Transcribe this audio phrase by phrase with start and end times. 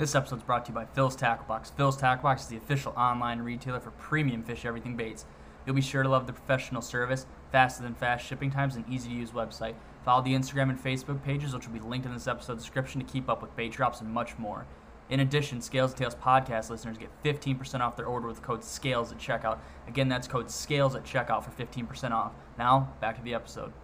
[0.00, 1.72] This episode is brought to you by Phil's Tackle Box.
[1.76, 5.26] Phil's Tackle Box is the official online retailer for premium fish everything baits.
[5.66, 9.10] You'll be sure to love the professional service, faster than fast shipping times, and easy
[9.10, 9.74] to use website.
[10.02, 13.12] Follow the Instagram and Facebook pages, which will be linked in this episode description to
[13.12, 14.64] keep up with bait drops and much more.
[15.10, 19.12] In addition, Scales and Tails podcast listeners get 15% off their order with code SCALES
[19.12, 19.58] at checkout.
[19.86, 22.32] Again, that's code SCALES at checkout for 15% off.
[22.56, 23.74] Now, back to the episode.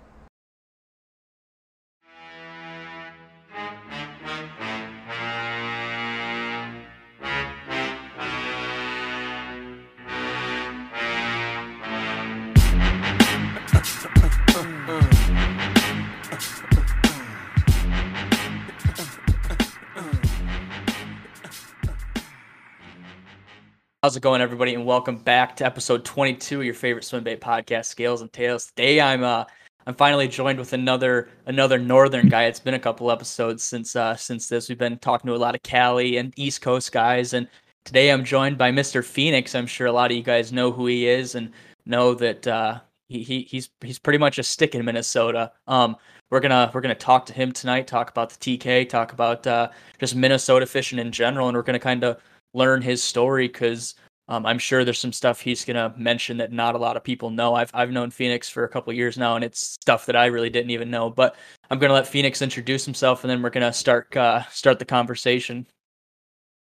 [24.07, 24.73] How's it going, everybody?
[24.73, 28.67] And welcome back to episode 22 of your favorite swim bait podcast, Scales and Tails.
[28.67, 29.43] Today, I'm uh,
[29.85, 32.45] I'm finally joined with another another northern guy.
[32.45, 34.69] It's been a couple episodes since uh, since this.
[34.69, 37.49] We've been talking to a lot of Cali and East Coast guys, and
[37.85, 39.05] today I'm joined by Mr.
[39.05, 39.57] Phoenix.
[39.57, 41.51] I'm sure a lot of you guys know who he is and
[41.85, 45.51] know that uh, he, he he's he's pretty much a stick in Minnesota.
[45.67, 45.97] Um,
[46.31, 47.89] we're gonna we're gonna talk to him tonight.
[47.89, 48.89] Talk about the TK.
[48.89, 52.19] Talk about uh, just Minnesota fishing in general, and we're gonna kind of
[52.57, 53.95] learn his story because
[54.29, 57.31] um, I'm sure there's some stuff he's gonna mention that not a lot of people
[57.31, 57.55] know.
[57.55, 60.51] I've I've known Phoenix for a couple years now, and it's stuff that I really
[60.51, 61.11] didn't even know.
[61.11, 61.37] But
[61.71, 65.67] I'm gonna let Phoenix introduce himself, and then we're gonna start uh, start the conversation.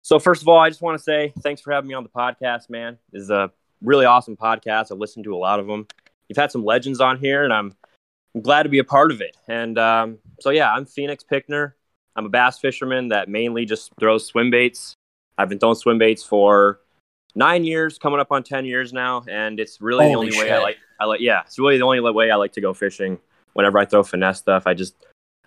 [0.02, 2.08] So first of all, I just want to say thanks for having me on the
[2.08, 2.97] podcast, man.
[3.12, 4.91] This is a really awesome podcast.
[4.91, 5.86] I've listened to a lot of them.
[6.28, 7.75] You've had some legends on here, and I'm,
[8.34, 9.36] I'm glad to be a part of it.
[9.48, 11.75] And um, so yeah, I'm Phoenix Pichner.
[12.16, 14.97] I'm a bass fisherman that mainly just throws swim baits.
[15.41, 16.80] I've been throwing swim baits for
[17.34, 20.44] nine years, coming up on ten years now, and it's really Holy the only shit.
[20.44, 20.77] way I like.
[21.00, 23.19] I like, yeah, it's really the only way I like to go fishing.
[23.55, 24.94] Whenever I throw finesse stuff, I just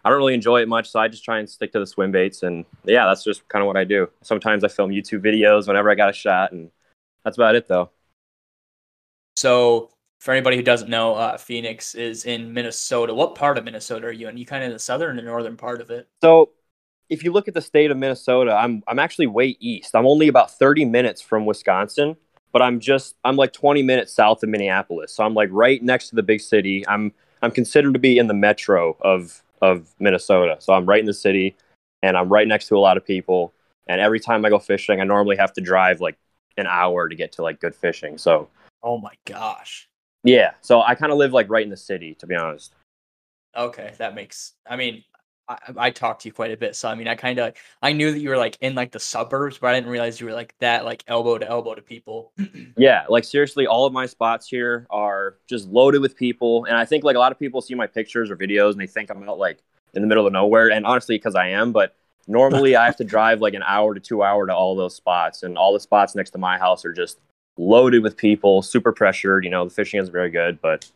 [0.03, 2.11] I don't really enjoy it much, so I just try and stick to the swim
[2.11, 4.09] baits, and yeah, that's just kind of what I do.
[4.21, 6.69] Sometimes I film YouTube videos whenever I got a shot, and
[7.23, 7.89] that's about it, though.
[9.37, 13.13] So for anybody who doesn't know, uh, Phoenix is in Minnesota.
[13.13, 14.37] What part of Minnesota are you in?
[14.37, 16.07] You kind of in the southern and northern part of it.
[16.21, 16.51] So,
[17.09, 19.95] if you look at the state of Minnesota, I'm I'm actually way east.
[19.95, 22.15] I'm only about 30 minutes from Wisconsin,
[22.51, 25.13] but I'm just I'm like 20 minutes south of Minneapolis.
[25.13, 26.87] So I'm like right next to the big city.
[26.87, 30.57] I'm I'm considered to be in the metro of of Minnesota.
[30.59, 31.55] So I'm right in the city
[32.01, 33.53] and I'm right next to a lot of people.
[33.87, 36.17] And every time I go fishing, I normally have to drive like
[36.57, 38.17] an hour to get to like good fishing.
[38.17, 38.49] So,
[38.81, 39.87] Oh my gosh.
[40.23, 40.51] yeah.
[40.61, 42.73] So I kind of live like right in the city, to be honest.
[43.55, 44.53] Okay, that makes.
[44.67, 45.03] I mean,
[45.47, 47.91] I, I talked to you quite a bit, so I mean, I kind of I
[47.91, 50.33] knew that you were like in like the suburbs, but I didn't realize you were
[50.33, 52.31] like that, like elbow to elbow to people.
[52.75, 56.85] Yeah, like seriously, all of my spots here are just loaded with people, and I
[56.85, 59.29] think like a lot of people see my pictures or videos and they think I'm
[59.29, 59.59] out like
[59.93, 61.95] in the middle of nowhere, and honestly, because I am, but
[62.27, 65.43] normally I have to drive like an hour to two hour to all those spots,
[65.43, 67.19] and all the spots next to my house are just
[67.57, 69.43] loaded with people, super pressured.
[69.43, 70.89] You know, the fishing isn't very good, but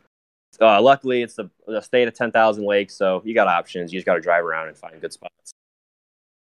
[0.61, 3.91] uh, luckily it's the, the state of ten thousand lakes, so you got options.
[3.93, 5.51] You just got to drive around and find good spots.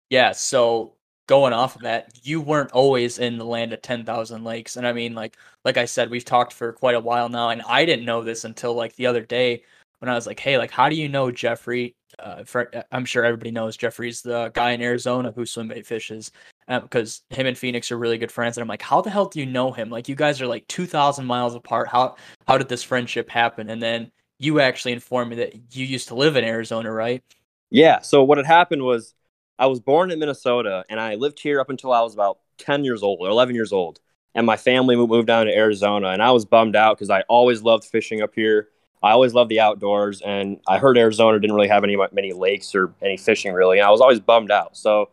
[0.09, 0.31] yeah.
[0.31, 0.94] So
[1.27, 4.88] going off of that, you weren't always in the land of ten thousand lakes, and
[4.88, 7.85] I mean, like like I said, we've talked for quite a while now, and I
[7.85, 9.63] didn't know this until like the other day
[10.00, 11.95] when I was like, hey, like how do you know Jeffrey?
[12.17, 16.31] Uh, for, I'm sure everybody knows Jeffrey's the guy in Arizona who swim bait fishes.
[16.69, 18.57] Uh, because him and Phoenix are really good friends.
[18.57, 19.90] And I'm like, how the hell do you know him?
[19.90, 21.90] Like, you guys are like 2,000 miles apart.
[21.90, 22.16] How
[22.47, 23.69] how did this friendship happen?
[23.69, 27.24] And then you actually informed me that you used to live in Arizona, right?
[27.72, 28.00] Yeah.
[28.02, 29.13] So what had happened was
[29.57, 32.86] I was born in Minnesota and I lived here up until I was about 10
[32.86, 34.00] years old or 11 years old.
[34.36, 37.62] And my family moved down to Arizona and I was bummed out because I always
[37.63, 38.69] loved fishing up here.
[39.01, 42.75] I always loved the outdoors and I heard Arizona didn't really have any many lakes
[42.75, 43.80] or any fishing really.
[43.80, 44.78] And I was always bummed out.
[44.78, 45.09] So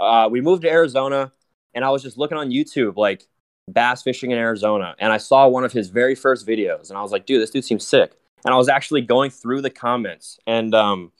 [0.00, 1.32] uh, we moved to Arizona
[1.74, 3.26] and I was just looking on YouTube like
[3.70, 7.02] bass fishing in Arizona and I saw one of his very first videos and I
[7.02, 8.12] was like, dude, this dude seems sick.
[8.44, 11.12] And I was actually going through the comments and um,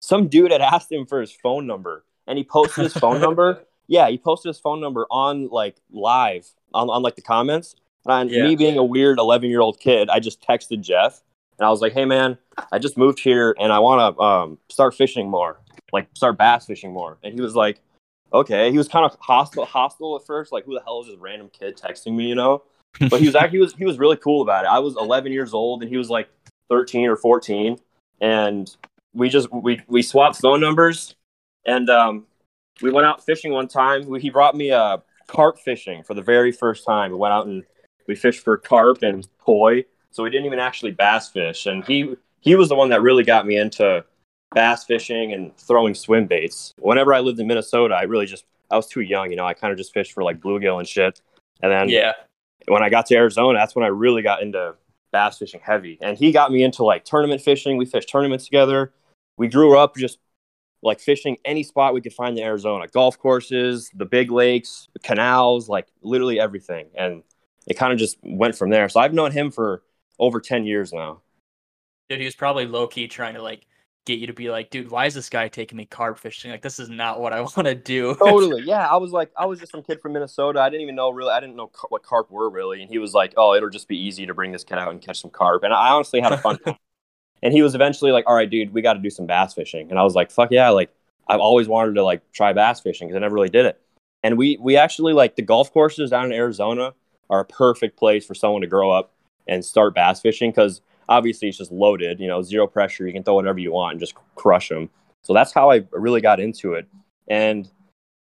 [0.00, 3.64] some dude had asked him for his phone number and he posted his phone number.
[3.92, 7.74] Yeah, he posted his phone number on like live on, on like the comments.
[8.06, 8.44] And Yeah.
[8.44, 11.24] me being a weird 11 year old kid, I just texted Jeff
[11.58, 12.38] and I was like, hey man,
[12.70, 15.58] I just moved here and I want to um, start fishing more,
[15.92, 17.18] like start bass fishing more.
[17.24, 17.80] And he was like,
[18.32, 18.70] okay.
[18.70, 21.50] He was kind of hostile, hostile at first, like who the hell is this random
[21.52, 22.62] kid texting me, you know?
[23.08, 24.68] But he was actually he was he was really cool about it.
[24.68, 26.28] I was 11 years old and he was like
[26.68, 27.78] 13 or 14,
[28.20, 28.74] and
[29.12, 31.16] we just we we swapped phone numbers,
[31.66, 32.26] and um,
[32.80, 34.06] we went out fishing one time.
[34.06, 37.10] We, he brought me uh, carp fishing for the very first time.
[37.10, 37.64] We went out and
[38.06, 41.66] we fished for carp and koi, so we didn't even actually bass fish.
[41.66, 44.04] And he he was the one that really got me into
[44.54, 46.74] bass fishing and throwing swim baits.
[46.78, 49.46] Whenever I lived in Minnesota, I really just I was too young, you know.
[49.46, 51.20] I kind of just fished for like bluegill and shit.
[51.62, 52.12] And then Yeah.
[52.66, 54.74] when I got to Arizona, that's when I really got into
[55.12, 55.98] bass fishing heavy.
[56.00, 57.76] And he got me into like tournament fishing.
[57.76, 58.92] We fished tournaments together.
[59.36, 60.18] We grew up just
[60.82, 65.68] like fishing any spot we could find in Arizona golf courses, the big lakes, canals,
[65.68, 66.86] like literally everything.
[66.94, 67.22] And
[67.66, 68.88] it kind of just went from there.
[68.88, 69.82] So I've known him for
[70.18, 71.20] over 10 years now.
[72.08, 73.66] Dude, he was probably low key trying to like
[74.06, 76.50] get you to be like, dude, why is this guy taking me carp fishing?
[76.50, 78.14] Like, this is not what I want to do.
[78.16, 78.62] totally.
[78.70, 78.86] Yeah.
[78.86, 80.60] I was like, I was just some kid from Minnesota.
[80.60, 82.82] I didn't even know really, I didn't know car- what carp were really.
[82.82, 85.00] And he was like, oh, it'll just be easy to bring this kid out and
[85.00, 85.62] catch some carp.
[85.64, 86.76] And I honestly had a fun time.
[87.42, 89.90] And he was eventually like, all right, dude, we got to do some bass fishing.
[89.90, 90.68] And I was like, fuck yeah.
[90.70, 90.90] Like,
[91.28, 93.80] I've always wanted to like try bass fishing because I never really did it.
[94.22, 96.92] And we, we actually like the golf courses down in Arizona
[97.30, 99.12] are a perfect place for someone to grow up
[99.46, 103.06] and start bass fishing because obviously it's just loaded, you know, zero pressure.
[103.06, 104.88] You can throw whatever you want and just crush them.
[105.22, 106.86] So that's how I really got into it.
[107.28, 107.68] And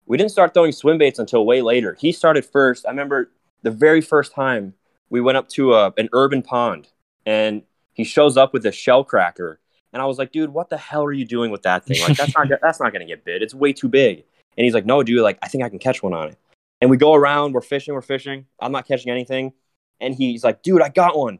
[0.06, 1.96] we didn't start throwing swim baits until way later.
[2.00, 2.86] He started first.
[2.86, 3.30] I remember
[3.62, 4.72] the very first time
[5.10, 6.88] we went up to a, an urban pond
[7.26, 7.62] and
[7.92, 9.60] he shows up with a shell cracker.
[9.92, 12.00] And I was like, dude, what the hell are you doing with that thing?
[12.02, 13.42] Like, that's not, that's not going to get bit.
[13.42, 14.24] It's way too big.
[14.56, 16.38] And he's like, no, dude, like, I think I can catch one on it.
[16.80, 18.46] And we go around, we're fishing, we're fishing.
[18.60, 19.52] I'm not catching anything.
[20.00, 21.38] And he's like, dude, I got one.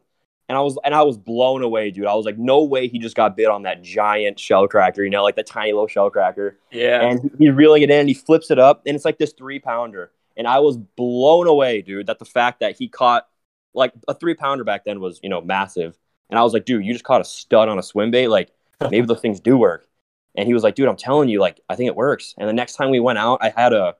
[0.49, 2.05] And I was and I was blown away, dude.
[2.05, 5.09] I was like, no way he just got bit on that giant shell cracker, you
[5.09, 6.57] know, like the tiny little shell cracker.
[6.71, 7.01] yeah.
[7.01, 9.59] And he's reeling it in and he flips it up, and it's like this three
[9.59, 10.11] pounder.
[10.37, 13.27] And I was blown away, dude, that the fact that he caught
[13.73, 15.97] like a three pounder back then was, you know, massive.
[16.29, 18.27] And I was like, dude, you just caught a stud on a swim bait.
[18.27, 18.51] Like,
[18.81, 19.87] maybe those things do work.
[20.35, 22.35] And he was like, dude, I'm telling you, like, I think it works.
[22.37, 23.95] And the next time we went out, I had a,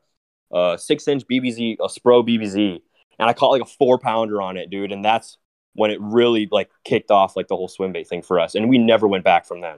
[0.53, 2.81] a six inch BBZ, a Spro BBZ,
[3.19, 4.91] and I caught like a four pounder on it, dude.
[4.91, 5.37] And that's
[5.77, 8.55] when it really like kicked off like the whole swim bait thing for us.
[8.55, 9.77] And we never went back from then.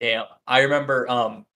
[0.00, 1.46] Yeah, I remember um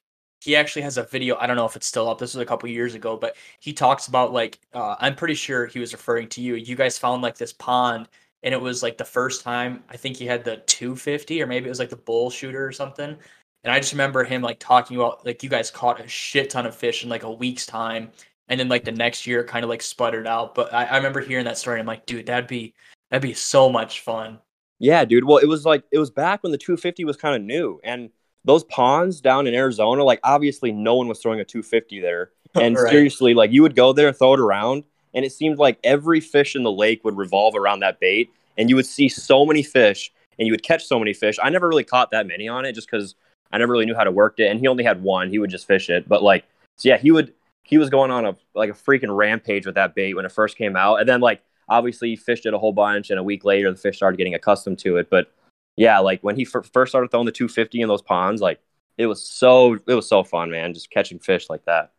[0.45, 2.19] he actually has a video, I don't know if it's still up.
[2.19, 5.67] This was a couple years ago, but he talks about like uh I'm pretty sure
[5.67, 6.55] he was referring to you.
[6.57, 8.09] You guys found like this pond
[8.43, 11.67] and it was like the first time I think he had the 250 or maybe
[11.67, 13.17] it was like the bull shooter or something.
[13.65, 16.67] And I just remember him like talking about like you guys caught a shit ton
[16.67, 18.11] of fish in like a week's time
[18.49, 20.55] and then like the next year it kind of like sputtered out.
[20.55, 21.81] But I, I remember hearing that story.
[21.81, 22.75] I'm like, dude, that'd be
[23.11, 24.39] that'd be so much fun.
[24.79, 25.25] Yeah, dude.
[25.25, 28.11] Well, it was like it was back when the 250 was kind of new, and
[28.45, 32.31] those ponds down in Arizona, like obviously no one was throwing a 250 there.
[32.55, 32.91] And Right.
[32.91, 36.57] seriously, like you would go there, throw it around, and it seemed like every fish
[36.57, 40.11] in the lake would revolve around that bait, and you would see so many fish,
[40.39, 41.37] and you would catch so many fish.
[41.43, 43.15] I never really caught that many on it, just because
[43.53, 45.29] I never really knew how to work it, and he only had one.
[45.29, 46.45] He would just fish it, but like,
[46.77, 47.35] so yeah, he would
[47.65, 50.57] he was going on a like a freaking rampage with that bait when it first
[50.57, 53.45] came out, and then like obviously he fished it a whole bunch, and a week
[53.45, 55.33] later the fish started getting accustomed to it, but
[55.77, 58.61] yeah, like when he fir- first started throwing the 250 in those ponds, like
[58.97, 61.93] it was so it was so fun, man, just catching fish like that.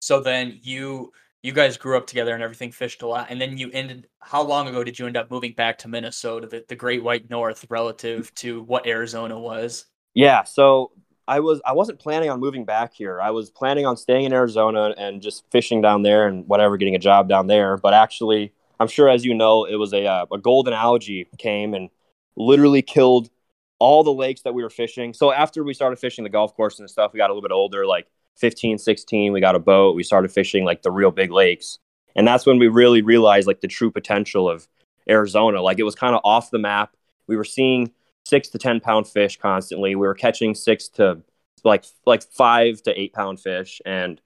[0.00, 1.10] So then you
[1.42, 4.42] you guys grew up together and everything fished a lot and then you ended how
[4.42, 7.66] long ago did you end up moving back to Minnesota the, the great white north
[7.68, 9.84] relative to what Arizona was
[10.14, 10.92] Yeah, so
[11.26, 13.20] I was I wasn't planning on moving back here.
[13.20, 16.94] I was planning on staying in Arizona and just fishing down there and whatever, getting
[16.94, 17.76] a job down there.
[17.78, 21.74] But actually, I'm sure as you know, it was a uh, a golden algae came
[21.74, 21.90] and
[22.36, 23.30] literally killed
[23.78, 25.12] all the lakes that we were fishing.
[25.12, 27.52] So after we started fishing the golf course and stuff, we got a little bit
[27.52, 28.06] older, like
[28.36, 31.78] 15, 16, we got a boat, we started fishing like the real big lakes.
[32.16, 34.68] And that's when we really realized like the true potential of
[35.08, 35.60] Arizona.
[35.60, 36.96] Like it was kind of off the map.
[37.26, 37.92] We were seeing
[38.24, 39.94] six to ten pound fish constantly.
[39.94, 41.22] We were catching six to
[41.64, 44.20] like like five to eight pound fish, and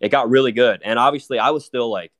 [0.00, 0.80] it got really good.
[0.84, 2.12] And obviously, I was still like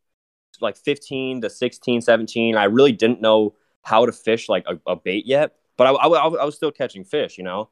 [0.61, 2.57] like 15 to 16, 17.
[2.57, 6.09] I really didn't know how to fish like a, a bait yet, but I, I,
[6.09, 7.71] I was still catching fish, you know.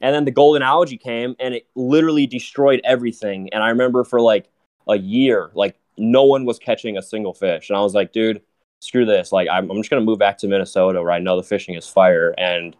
[0.00, 3.48] And then the golden algae came, and it literally destroyed everything.
[3.52, 4.48] And I remember for like
[4.88, 8.42] a year, like no one was catching a single fish, and I was like, dude.
[8.80, 9.32] Screw this!
[9.32, 11.88] Like, I'm, I'm just gonna move back to Minnesota, where I know the fishing is
[11.88, 12.76] fire, and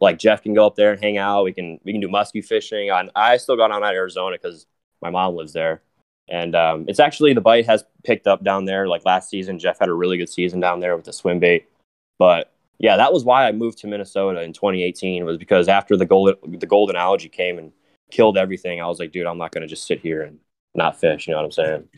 [0.00, 1.44] like Jeff can go up there and hang out.
[1.44, 2.90] We can we can do muskie fishing.
[2.90, 4.66] And I still got on at Arizona because
[5.02, 5.82] my mom lives there,
[6.30, 8.88] and um, it's actually the bite has picked up down there.
[8.88, 11.68] Like last season, Jeff had a really good season down there with the swim bait.
[12.18, 16.06] But yeah, that was why I moved to Minnesota in 2018 was because after the
[16.06, 17.72] golden the golden algae came and
[18.10, 20.38] killed everything, I was like, dude, I'm not gonna just sit here and
[20.74, 21.26] not fish.
[21.26, 21.88] You know what I'm saying?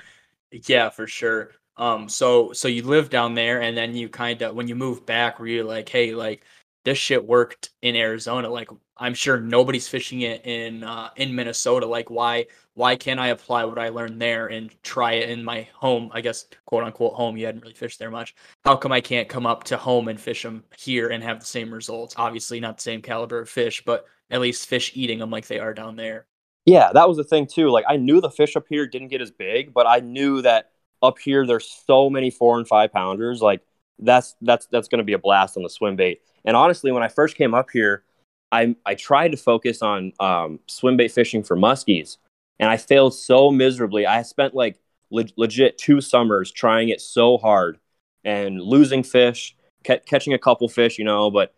[0.69, 4.55] yeah for sure um so so you lived down there and then you kind of
[4.55, 6.45] when you moved back were you like hey like
[6.85, 11.87] this shit worked in Arizona like I'm sure nobody's fishing it in uh in Minnesota
[11.87, 15.69] like why why can't I apply what I learned there and try it in my
[15.75, 19.01] home I guess quote unquote home you hadn't really fished there much how come I
[19.01, 22.61] can't come up to home and fish them here and have the same results obviously
[22.61, 25.75] not the same caliber of fish but at least fish eating them like they are
[25.75, 26.27] down there
[26.65, 27.71] Yeah, that was the thing too.
[27.71, 30.71] Like I knew the fish up here didn't get as big, but I knew that
[31.03, 33.41] up here there's so many four and five pounders.
[33.43, 33.63] Like
[33.99, 36.21] that's that's that's going to be a blast on the swim bait.
[36.45, 38.05] And honestly, when I first came up here,
[38.53, 42.17] I I tried to focus on um, swim bait fishing for muskies,
[42.63, 44.07] and I failed so miserably.
[44.07, 44.79] I spent like
[45.11, 47.81] le- legit two summers trying it so hard
[48.23, 51.53] and losing fish, ca- catching a couple fish, you know, but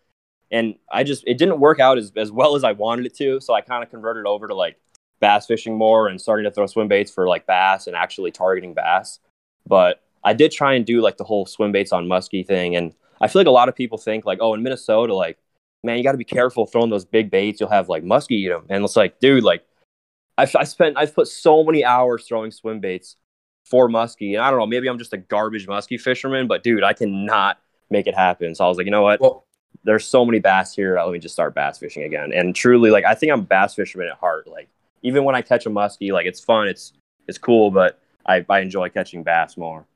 [0.50, 3.38] and I just it didn't work out as as well as I wanted it to.
[3.40, 4.78] So I kind of converted over to like
[5.20, 8.72] bass fishing more and starting to throw swim baits for like bass and actually targeting
[8.72, 9.20] bass.
[9.66, 12.94] But I did try and do like the whole swim baits on muskie thing, and
[13.20, 15.36] I feel like a lot of people think like, oh, in Minnesota, like,
[15.82, 17.60] man, you got to be careful throwing those big baits.
[17.60, 19.66] You'll have like muskie eat them, and it's like, dude, like,
[20.36, 23.16] I've I spent I've put so many hours throwing swim baits
[23.64, 26.82] for muskie, and I don't know, maybe I'm just a garbage muskie fisherman, but dude,
[26.82, 27.58] I cannot
[27.90, 28.54] make it happen.
[28.54, 29.20] So I was like, you know what?
[29.20, 29.46] Well,
[29.84, 30.98] there's so many bass here.
[30.98, 32.32] Let me just start bass fishing again.
[32.32, 34.46] And truly, like, I think I'm a bass fisherman at heart.
[34.46, 34.68] Like,
[35.02, 36.92] even when I catch a muskie, like, it's fun, it's
[37.26, 39.86] it's cool, but I, I enjoy catching bass more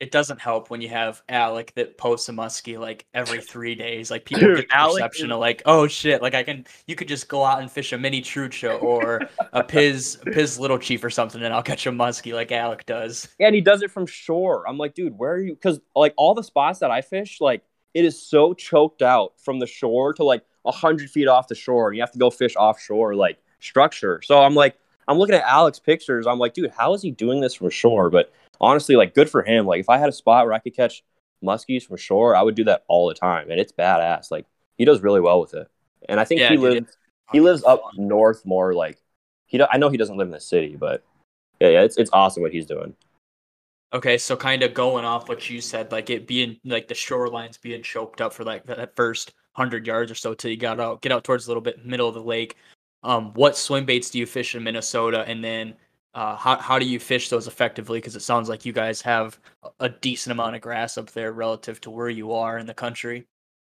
[0.00, 4.10] it doesn't help when you have Alec that posts a muskie like every three days.
[4.10, 7.08] Like people Dude, get the perception of like, oh shit, like I can you could
[7.08, 11.02] just go out and fish a mini trucha or a piz a piz little chief
[11.02, 13.28] or something and I'll catch a muskie like Alec does.
[13.38, 14.68] Yeah, and he does it from shore.
[14.68, 15.54] I'm like, dude, where are you?
[15.54, 17.62] Because like all the spots that I fish, like
[17.94, 21.88] it is so choked out from the shore to like hundred feet off the shore,
[21.88, 24.20] and you have to go fish offshore like structure.
[24.22, 24.76] So I'm like,
[25.08, 26.26] I'm looking at Alec's pictures.
[26.26, 28.10] I'm like, dude, how is he doing this from shore?
[28.10, 29.66] But honestly, like good for him.
[29.66, 31.02] Like if I had a spot where I could catch
[31.42, 34.30] muskies from shore, I would do that all the time, and it's badass.
[34.30, 34.46] Like
[34.76, 35.68] he does really well with it,
[36.08, 36.96] and I think yeah, he lives
[37.32, 38.74] he lives up north more.
[38.74, 38.98] Like
[39.46, 41.04] he, do, I know he doesn't live in the city, but
[41.60, 42.94] yeah, yeah, it's it's awesome what he's doing.
[43.92, 47.60] Okay, so kind of going off what you said, like it being like the shorelines
[47.60, 51.00] being choked up for like that first hundred yards or so till you got out,
[51.00, 52.56] get out towards a little bit middle of the lake.
[53.02, 55.74] Um, what swim baits do you fish in Minnesota, and then
[56.14, 57.98] uh, how how do you fish those effectively?
[57.98, 59.38] Because it sounds like you guys have
[59.80, 63.26] a decent amount of grass up there relative to where you are in the country.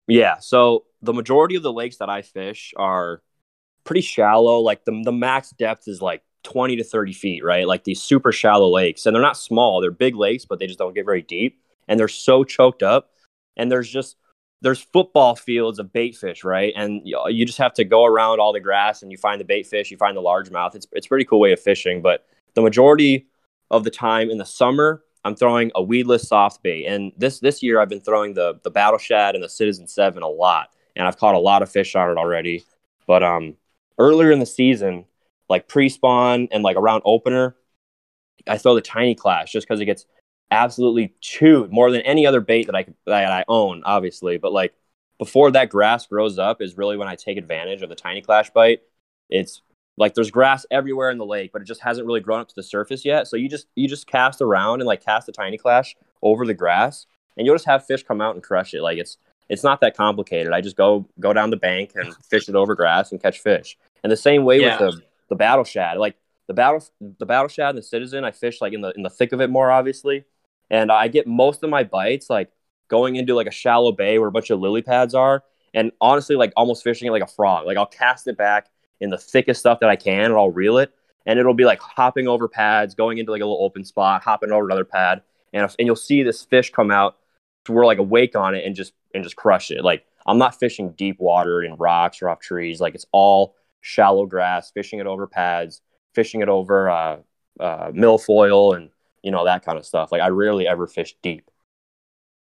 [0.08, 3.22] Yeah, so the majority of the lakes that I fish are
[3.84, 4.60] pretty shallow.
[4.60, 7.66] Like the the max depth is like 20 to 30 feet, right?
[7.66, 9.80] Like these super shallow lakes, and they're not small.
[9.80, 13.10] They're big lakes, but they just don't get very deep, and they're so choked up.
[13.56, 14.16] And there's just
[14.62, 16.72] there's football fields of bait fish, right?
[16.76, 19.66] And you just have to go around all the grass and you find the bait
[19.66, 20.74] fish, you find the largemouth.
[20.74, 23.26] It's it's a pretty cool way of fishing, but the majority
[23.70, 26.86] of the time in the summer, I'm throwing a weedless soft bait.
[26.86, 30.22] And this this year I've been throwing the the battle shad and the citizen 7
[30.22, 32.64] a lot, and I've caught a lot of fish on it already.
[33.06, 33.56] But um
[33.98, 35.06] earlier in the season,
[35.48, 37.56] like pre-spawn and like around opener,
[38.46, 40.06] I throw the Tiny Klash just because it gets
[40.52, 44.38] absolutely chewed more than any other bait that I that I own, obviously.
[44.38, 44.74] But like
[45.18, 48.52] before that grass grows up is really when I take advantage of the Tiny Klash
[48.52, 48.80] bite.
[49.30, 49.62] It's
[49.96, 52.54] like there's grass everywhere in the lake, but it just hasn't really grown up to
[52.54, 53.26] the surface yet.
[53.26, 56.54] So you just you just cast around and like cast the Tiny Klash over the
[56.54, 57.06] grass,
[57.36, 58.82] and you'll just have fish come out and crush it.
[58.82, 59.16] Like it's
[59.48, 60.52] it's not that complicated.
[60.52, 63.78] I just go go down the bank and fish it over grass and catch fish.
[64.02, 64.82] And the same way yeah.
[64.82, 65.98] with the the battle shad.
[65.98, 66.16] Like
[66.46, 66.84] the battle
[67.18, 69.40] the battle shad and the citizen, I fish like in the in the thick of
[69.40, 70.24] it more obviously
[70.70, 72.50] and I get most of my bites like
[72.88, 75.42] going into like a shallow bay where a bunch of lily pads are,
[75.74, 77.66] and honestly, like almost fishing it like a frog.
[77.66, 78.68] Like I'll cast it back
[79.00, 80.92] in the thickest stuff that I can, and I'll reel it,
[81.26, 84.52] and it'll be like hopping over pads, going into like a little open spot, hopping
[84.52, 87.16] over another pad, and and you'll see this fish come out
[87.64, 89.84] to where like a wake on it and just and just crush it.
[89.84, 92.80] Like I'm not fishing deep water in rocks or off trees.
[92.80, 95.80] Like it's all shallow grass, fishing it over pads,
[96.14, 97.16] fishing it over uh,
[97.60, 98.90] uh, milfoil and
[99.22, 100.12] you know that kind of stuff.
[100.12, 101.50] Like I rarely ever fish deep.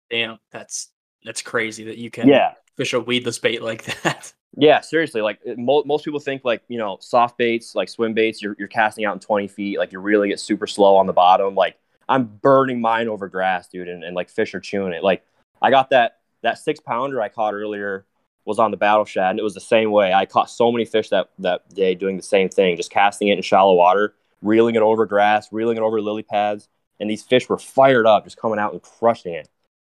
[0.10, 0.92] Damn, that's
[1.24, 2.54] that's crazy that you can yeah.
[2.78, 4.34] fish a weedless bait like that.
[4.58, 5.22] Yeah, seriously.
[5.22, 8.68] Like mo- most people think, like you know, soft baits, like swim baits, you're you're
[8.68, 11.56] casting out in 20 feet, like you really get super slow on the bottom.
[11.56, 11.78] Like
[12.08, 15.04] I'm burning mine over grass, dude, and, and like fish are chewing it.
[15.04, 15.24] Like
[15.62, 18.06] I got that that six pounder I caught earlier
[18.46, 20.14] was on the battle shad, and it was the same way.
[20.14, 23.38] I caught so many fish that that day doing the same thing, just casting it
[23.38, 26.68] in shallow water reeling it over grass, reeling it over lily pads,
[27.00, 29.50] and these fish were fired up, just coming out and crushing it.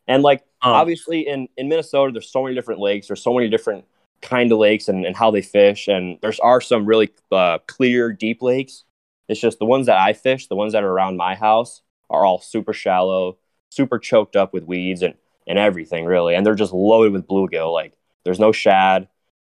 [0.07, 3.49] And like um, obviously in in Minnesota, there's so many different lakes, there's so many
[3.49, 3.85] different
[4.23, 8.13] kind of lakes and, and how they fish, and there's are some really uh, clear,
[8.13, 8.85] deep lakes.
[9.29, 12.25] It's just the ones that I fish, the ones that are around my house, are
[12.25, 13.39] all super shallow,
[13.71, 15.15] super choked up with weeds and
[15.47, 17.73] and everything really, and they're just loaded with bluegill.
[17.73, 17.95] Like
[18.25, 19.09] there's no shad,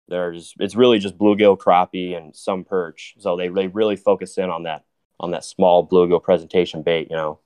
[0.10, 3.16] there's it's really just bluegill, crappie, and some perch.
[3.20, 4.84] So they they really focus in on that
[5.20, 7.40] on that small bluegill presentation bait, you know.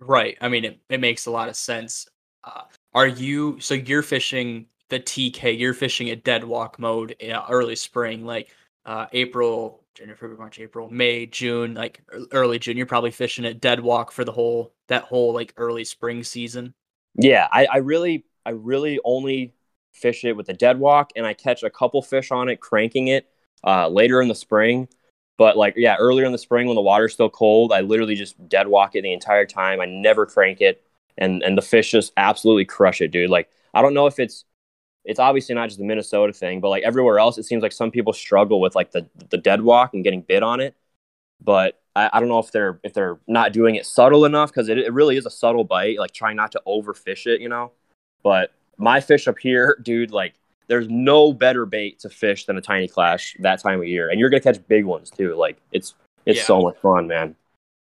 [0.00, 0.36] Right.
[0.40, 2.06] I mean, it, it makes a lot of sense.
[2.44, 2.62] Uh,
[2.94, 5.58] are you so you're fishing the TK?
[5.58, 8.48] You're fishing a dead walk mode in early spring, like
[8.86, 12.00] uh, April January, February, March, April, May, June, like
[12.32, 12.76] early June.
[12.76, 16.72] You're probably fishing at dead walk for the whole that whole like early spring season.
[17.16, 19.54] Yeah, I, I really I really only
[19.98, 23.08] fish it with a dead walk, and I catch a couple fish on it, cranking
[23.08, 23.28] it
[23.64, 24.88] uh, later in the spring.
[25.36, 28.48] But like, yeah, earlier in the spring when the water's still cold, I literally just
[28.48, 29.80] dead walk it the entire time.
[29.80, 30.82] I never crank it,
[31.16, 33.30] and and the fish just absolutely crush it, dude.
[33.30, 34.44] Like, I don't know if it's
[35.04, 37.90] it's obviously not just the Minnesota thing, but like everywhere else, it seems like some
[37.90, 40.74] people struggle with like the the dead walk and getting bit on it.
[41.40, 44.68] But I, I don't know if they're if they're not doing it subtle enough because
[44.68, 47.72] it, it really is a subtle bite, like trying not to overfish it, you know.
[48.22, 50.34] But my fish up here, dude, like
[50.68, 54.20] there's no better bait to fish than a Tiny Klash that time of year, and
[54.20, 55.34] you're gonna catch big ones too.
[55.34, 55.94] Like it's
[56.24, 56.44] it's yeah.
[56.44, 57.34] so much fun, man.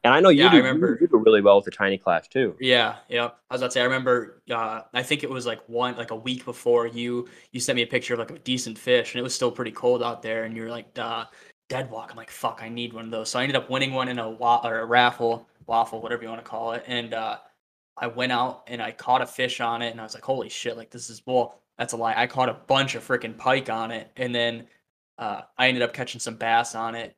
[0.05, 1.97] And I know you, yeah, do, I remember, you do really well with the Tiny
[1.97, 2.57] Klash too.
[2.59, 3.31] Yeah, yeah.
[3.51, 4.43] I was about to say, I remember.
[4.51, 7.83] Uh, I think it was like one, like a week before you you sent me
[7.83, 10.45] a picture of like a decent fish, and it was still pretty cold out there,
[10.45, 11.27] and you're like, uh,
[11.69, 12.11] dead walk.
[12.11, 13.31] I'm like, fuck, I need one of those.
[13.31, 16.29] So I ended up winning one in a wa- or a raffle, waffle, whatever you
[16.29, 17.39] want to call it, and uh,
[17.97, 20.49] I went out and I caught a fish on it, and I was like, holy
[20.49, 22.15] shit, like this is well, that's a lie.
[22.17, 24.67] I caught a bunch of freaking pike on it, and then
[25.19, 27.17] uh, I ended up catching some bass on it,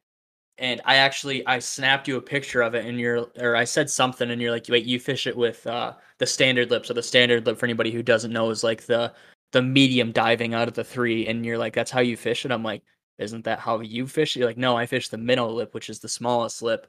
[0.59, 3.90] and I actually I snapped you a picture of it and you're or I said
[3.90, 6.87] something and you're like wait you fish it with uh, the standard lip.
[6.87, 9.12] So the standard lip for anybody who doesn't know is like the
[9.52, 12.52] the medium diving out of the three and you're like that's how you fish it?
[12.52, 12.83] I'm like
[13.19, 16.00] isn't that how you fish you're like no I fish the minnow lip which is
[16.00, 16.88] the smallest lip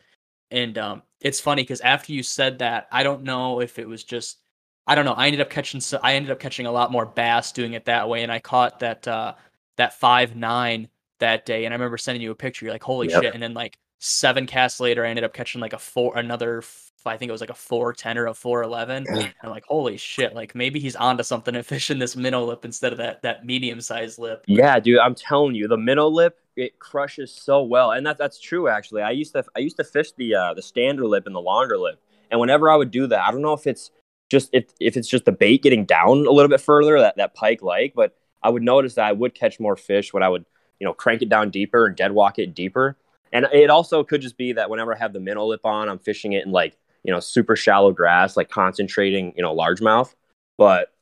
[0.51, 4.03] and um it's funny because after you said that I don't know if it was
[4.03, 4.39] just
[4.87, 7.05] I don't know I ended up catching so I ended up catching a lot more
[7.05, 9.33] bass doing it that way and I caught that uh
[9.77, 11.65] that five nine that day.
[11.65, 12.65] And I remember sending you a picture.
[12.65, 13.23] You're like, holy yep.
[13.23, 13.33] shit.
[13.33, 16.63] And then like seven casts later, I ended up catching like a four, another,
[17.05, 19.05] I think it was like a 410 or a 411.
[19.07, 20.33] and I'm like, holy shit.
[20.33, 23.81] Like maybe he's onto something and fishing this minnow lip instead of that, that medium
[23.81, 24.43] sized lip.
[24.47, 24.99] Yeah, dude.
[24.99, 27.91] I'm telling you, the minnow lip, it crushes so well.
[27.91, 29.01] And that, that's true, actually.
[29.01, 31.77] I used to, I used to fish the, uh, the standard lip and the longer
[31.77, 31.99] lip.
[32.31, 33.91] And whenever I would do that, I don't know if it's
[34.29, 37.35] just, if, if it's just the bait getting down a little bit further that, that
[37.35, 40.45] pike like, but I would notice that I would catch more fish when I would
[40.79, 42.97] you know, crank it down deeper and dead walk it deeper.
[43.31, 45.99] And it also could just be that whenever I have the minnow lip on, I'm
[45.99, 50.13] fishing it in like, you know, super shallow grass, like concentrating, you know, largemouth.
[50.57, 50.93] But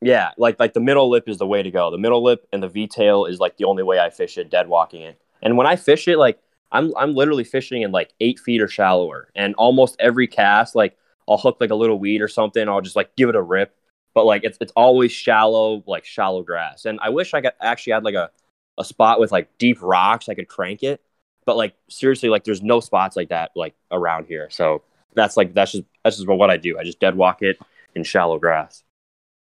[0.00, 1.90] yeah, like like the minnow lip is the way to go.
[1.90, 4.50] The minnow lip and the V tail is like the only way I fish it,
[4.50, 5.20] dead walking it.
[5.42, 6.38] And when I fish it, like
[6.72, 9.28] I'm I'm literally fishing in like eight feet or shallower.
[9.34, 10.96] And almost every cast, like
[11.28, 12.66] I'll hook like a little weed or something.
[12.68, 13.76] I'll just like give it a rip.
[14.14, 16.86] But like it's it's always shallow, like shallow grass.
[16.86, 18.30] And I wish I got actually had like a
[18.78, 21.02] a spot with like deep rocks, I could crank it.
[21.44, 24.48] But like seriously, like there's no spots like that like around here.
[24.50, 24.82] So
[25.14, 26.78] that's like that's just that's just what I do.
[26.78, 27.58] I just dead walk it
[27.94, 28.82] in shallow grass.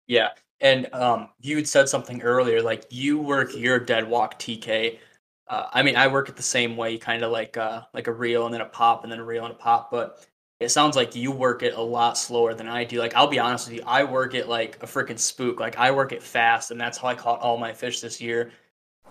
[0.08, 0.30] Yeah.
[0.62, 5.00] And um, you had said something earlier, like you work your dead walk TK.
[5.48, 8.12] Uh, I mean, I work it the same way, kind of like uh, like a
[8.14, 9.92] reel and then a pop and then a reel and a pop.
[9.92, 10.26] But
[10.60, 13.00] it sounds like you work it a lot slower than I do.
[13.00, 15.60] Like I'll be honest with you, I work it like a freaking spook.
[15.60, 18.52] Like I work it fast, and that's how I caught all my fish this year.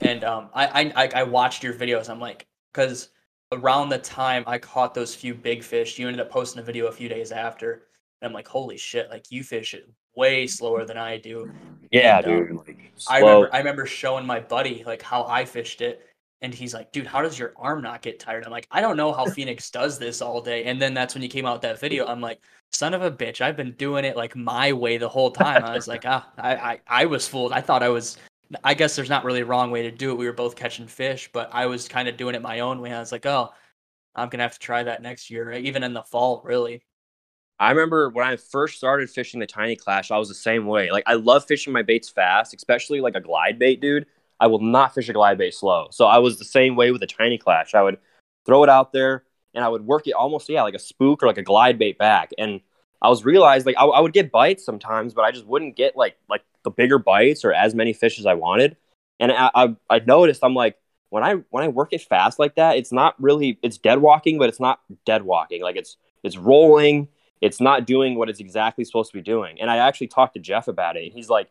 [0.01, 2.09] And um, I, I I watched your videos.
[2.09, 3.11] I'm like, because
[3.53, 6.87] around the time I caught those few big fish, you ended up posting a video
[6.87, 7.83] a few days after.
[8.21, 9.11] And I'm like, holy shit!
[9.11, 11.51] Like you fish it way slower than I do.
[11.91, 12.51] Yeah, and, dude.
[12.51, 16.07] Um, like, I remember I remember showing my buddy like how I fished it,
[16.43, 18.45] and he's like, dude, how does your arm not get tired?
[18.45, 20.65] I'm like, I don't know how Phoenix does this all day.
[20.65, 22.07] And then that's when you came out with that video.
[22.07, 22.41] I'm like,
[22.73, 25.65] son of a bitch, I've been doing it like my way the whole time.
[25.65, 27.53] I was like, ah, I, I, I was fooled.
[27.53, 28.19] I thought I was
[28.63, 30.19] I guess there's not really a wrong way to do it.
[30.19, 32.93] We were both catching fish, but I was kind of doing it my own way.
[32.93, 33.51] I was like, oh,
[34.15, 36.83] I'm gonna have to try that next year, even in the fall, really.
[37.59, 40.91] I remember when I first started fishing the Tiny Klash, I was the same way.
[40.91, 44.07] Like I love fishing my baits fast, especially like a glide bait, dude.
[44.41, 45.89] I will not fish a glide bait slow.
[45.91, 47.75] So I was the same way with the Tiny Klash.
[47.75, 47.99] I would
[48.45, 51.27] throw it out there and I would work it almost yeah like a spook or
[51.27, 52.31] like a glide bait back.
[52.39, 52.61] And
[53.01, 55.97] I was realized like I, I would get bites sometimes, but I just wouldn't get
[55.97, 58.77] like like the bigger bites or as many fish as I wanted.
[59.21, 60.77] And I, I, I noticed I'm like
[61.11, 64.39] when I when I work it fast like that, it's not really it's dead walking,
[64.39, 65.63] but it's not dead walking.
[65.63, 67.09] Like it's it's rolling.
[67.45, 69.61] It's not doing what it's exactly supposed to be doing.
[69.61, 71.13] And I actually talked to Jeff about it.
[71.13, 71.51] He's like,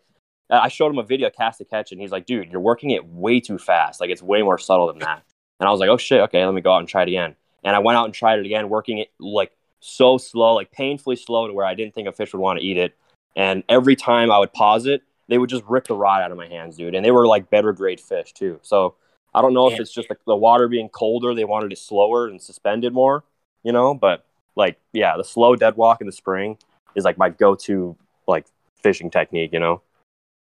[0.49, 3.05] I showed him a video cast to catch, and he's like, dude, you're working it
[3.05, 4.01] way too fast.
[4.01, 5.23] Like it's way more subtle than that.
[5.59, 7.35] And I was like, oh shit, okay, let me go out and try it again.
[7.63, 9.51] And I went out and tried it again, working it like
[9.81, 12.65] so slow, like painfully slow to where I didn't think a fish would want to
[12.65, 12.95] eat it.
[13.35, 16.37] And every time I would pause it, they would just rip the rod out of
[16.37, 16.95] my hands, dude.
[16.95, 18.59] And they were like better grade fish too.
[18.63, 18.95] So
[19.31, 22.27] I don't know if it's just like the water being colder, they wanted it slower
[22.27, 23.23] and suspended more,
[23.63, 23.93] you know.
[23.93, 26.57] But like, yeah, the slow dead walk in the spring
[26.95, 27.95] is like my go-to
[28.27, 28.45] like
[28.81, 29.81] fishing technique, you know.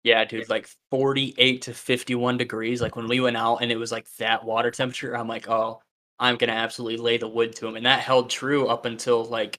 [0.05, 2.81] Yeah, dude, like 48 to 51 degrees.
[2.81, 5.83] Like when we went out and it was like that water temperature, I'm like, oh,
[6.19, 9.59] I'm gonna absolutely lay the wood to him, and that held true up until like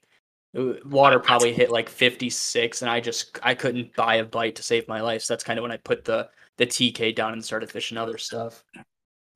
[0.58, 4.63] uh, water probably hit like 56, and I just I couldn't buy a bite to
[4.63, 5.21] save my life.
[5.21, 8.17] So that's kind of when I put the the TK down and started fishing other
[8.17, 8.63] stuff.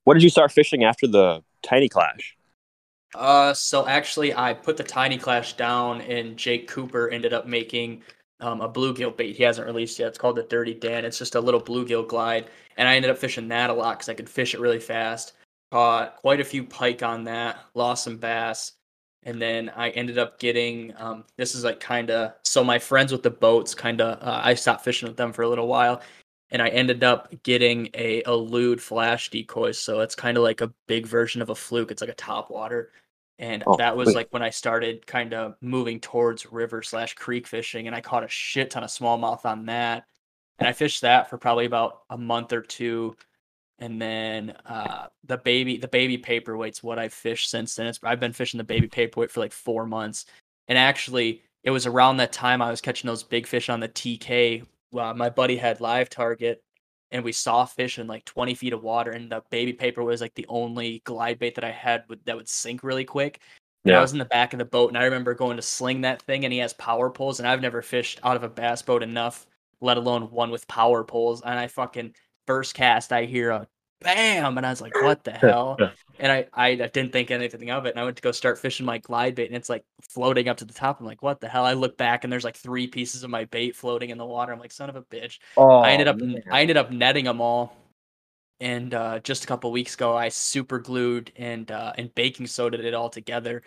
[0.04, 2.33] What did you start fishing after the Tiny Klash?
[3.14, 8.02] Uh, so actually, I put the Tiny Klash down, and Jake Cooper ended up making
[8.40, 9.36] um, a bluegill bait.
[9.36, 10.08] He hasn't released yet.
[10.08, 11.04] It's called the Dirty Dan.
[11.04, 14.08] It's just a little bluegill glide, and I ended up fishing that a lot because
[14.08, 15.34] I could fish it really fast.
[15.70, 17.58] Caught quite a few pike on that.
[17.74, 18.72] Lost some bass,
[19.22, 20.92] and then I ended up getting.
[20.98, 24.20] Um, this is like kind of so my friends with the boats kind of.
[24.22, 26.02] Uh, I stopped fishing with them for a little while,
[26.50, 29.72] and I ended up getting a elude flash decoy.
[29.72, 31.90] So it's kind of like a big version of a fluke.
[31.90, 32.90] It's like a top water.
[33.38, 34.16] And Oh, that was wait.
[34.16, 38.24] like when I started kind of moving towards river slash creek fishing, and I caught
[38.24, 40.04] a shit ton of smallmouth on that.
[40.60, 43.16] And I fished that for probably about a month or two,
[43.80, 47.86] and then uh, the baby the baby paperweight's what I've fished since then.
[47.88, 50.26] It's, I've been fishing the baby paperweight for like four months,
[50.68, 53.88] and actually it was around that time I was catching those big fish on the
[53.88, 54.64] TK.
[54.96, 56.62] Uh, my buddy had live target,
[57.14, 60.20] and we saw fish in like 20 feet of water, and the baby paper was
[60.20, 63.40] like the only glide bait that I had that would sink really quick.
[63.86, 66.00] And I was in the back of the boat, and I remember going to sling
[66.02, 68.82] that thing, and he has power poles, and I've never fished out of a bass
[68.82, 69.46] boat enough,
[69.80, 71.42] let alone one with power poles.
[71.42, 72.14] And I fucking
[72.46, 73.68] first cast, I hear a
[74.04, 75.76] bam, and I was like, "What the hell?"
[76.20, 78.86] And I, I didn't think anything of it, and I went to go start fishing
[78.86, 81.00] my glide bait, and it's like floating up to the top.
[81.00, 83.46] I'm like, "What the hell?" I look back, and there's like three pieces of my
[83.46, 84.52] bait floating in the water.
[84.52, 86.42] I'm like, "Son of a bitch!" Oh, I ended up, man.
[86.50, 87.76] I ended up netting them all.
[88.60, 92.86] And uh, just a couple weeks ago, I super glued and uh, and baking soda
[92.86, 93.62] it all together,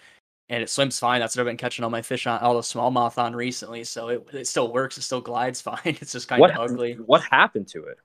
[0.50, 1.20] and it swims fine.
[1.20, 3.84] That's what I've been catching all my fish on, all the smallmouth on recently.
[3.84, 4.98] So it, it still works.
[4.98, 5.78] It still glides fine.
[5.84, 6.94] It's just kind of ugly.
[7.06, 7.98] what happened to it?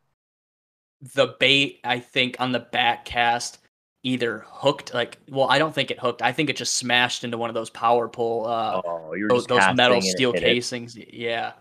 [1.14, 3.58] The bait, I think, on the back cast
[4.04, 7.38] either hooked like well i don't think it hooked i think it just smashed into
[7.38, 10.46] one of those power pole uh oh, you were those, those metal steel hit it.
[10.46, 11.52] casings yeah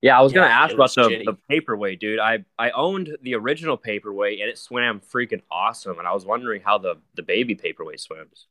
[0.00, 1.24] Yeah, I was gonna ask about the, shitty.
[1.26, 2.18] the paperweight, dude.
[2.18, 6.62] I I owned the original paperweight and it swam freaking awesome, and I was wondering
[6.62, 8.46] how the the baby paperweight swims.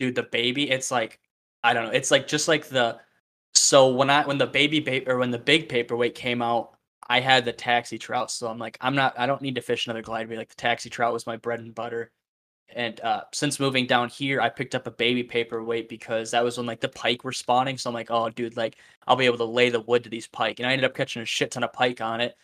[0.00, 1.20] dude the baby it's like
[1.62, 2.98] i don't know it's like just like the
[3.54, 6.75] so when i when the baby ba- or when the big paperweight came out
[7.08, 9.86] i had the taxi trout so i'm like i'm not i don't need to fish
[9.86, 12.10] another glide bait like the taxi trout was my bread and butter.
[12.74, 16.56] And uh since moving down here i picked up a baby paperweight because that was
[16.56, 19.38] when like the pike were spawning so i'm like oh dude like i'll be able
[19.38, 20.58] to lay the wood to these pike.
[20.58, 22.34] And i ended up catching a shit ton of pike on it.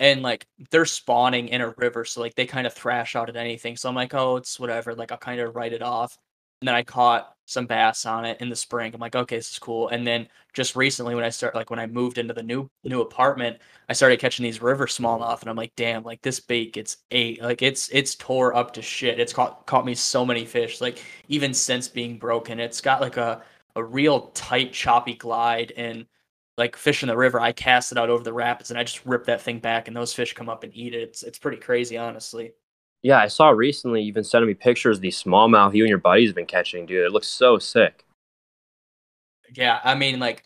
[0.00, 3.36] And like they're spawning in a river so like they kind of thrash out at
[3.36, 6.18] anything so i'm like oh it's whatever like i'll kind of write it off
[6.60, 8.92] and then I caught some bass on it in the spring.
[8.94, 9.88] I'm like, okay, this is cool.
[9.88, 13.00] And then just recently, when I start like when I moved into the new new
[13.00, 16.98] apartment, I started catching these river smallmouth, and I'm like, damn, like this bait gets
[17.10, 19.20] eight, like it's it's tore up to shit.
[19.20, 20.80] It's caught caught me so many fish.
[20.80, 23.42] Like even since being broken, it's got like a
[23.76, 26.06] a real tight, choppy glide and.
[26.56, 29.06] Like fish in the river, I cast it out over the rapids and I just
[29.06, 31.02] rip that thing back, and those fish come up and eat it.
[31.02, 32.52] It's it's pretty crazy, honestly.
[33.02, 35.98] Yeah, I saw recently you've been sending me pictures of these smallmouth you and your
[35.98, 37.06] buddies have been catching, dude.
[37.06, 38.04] It looks so sick.
[39.54, 40.44] Yeah, I mean, like,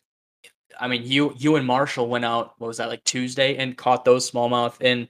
[0.78, 2.54] I mean, you you and Marshall went out.
[2.58, 5.08] What was that like Tuesday and caught those smallmouth and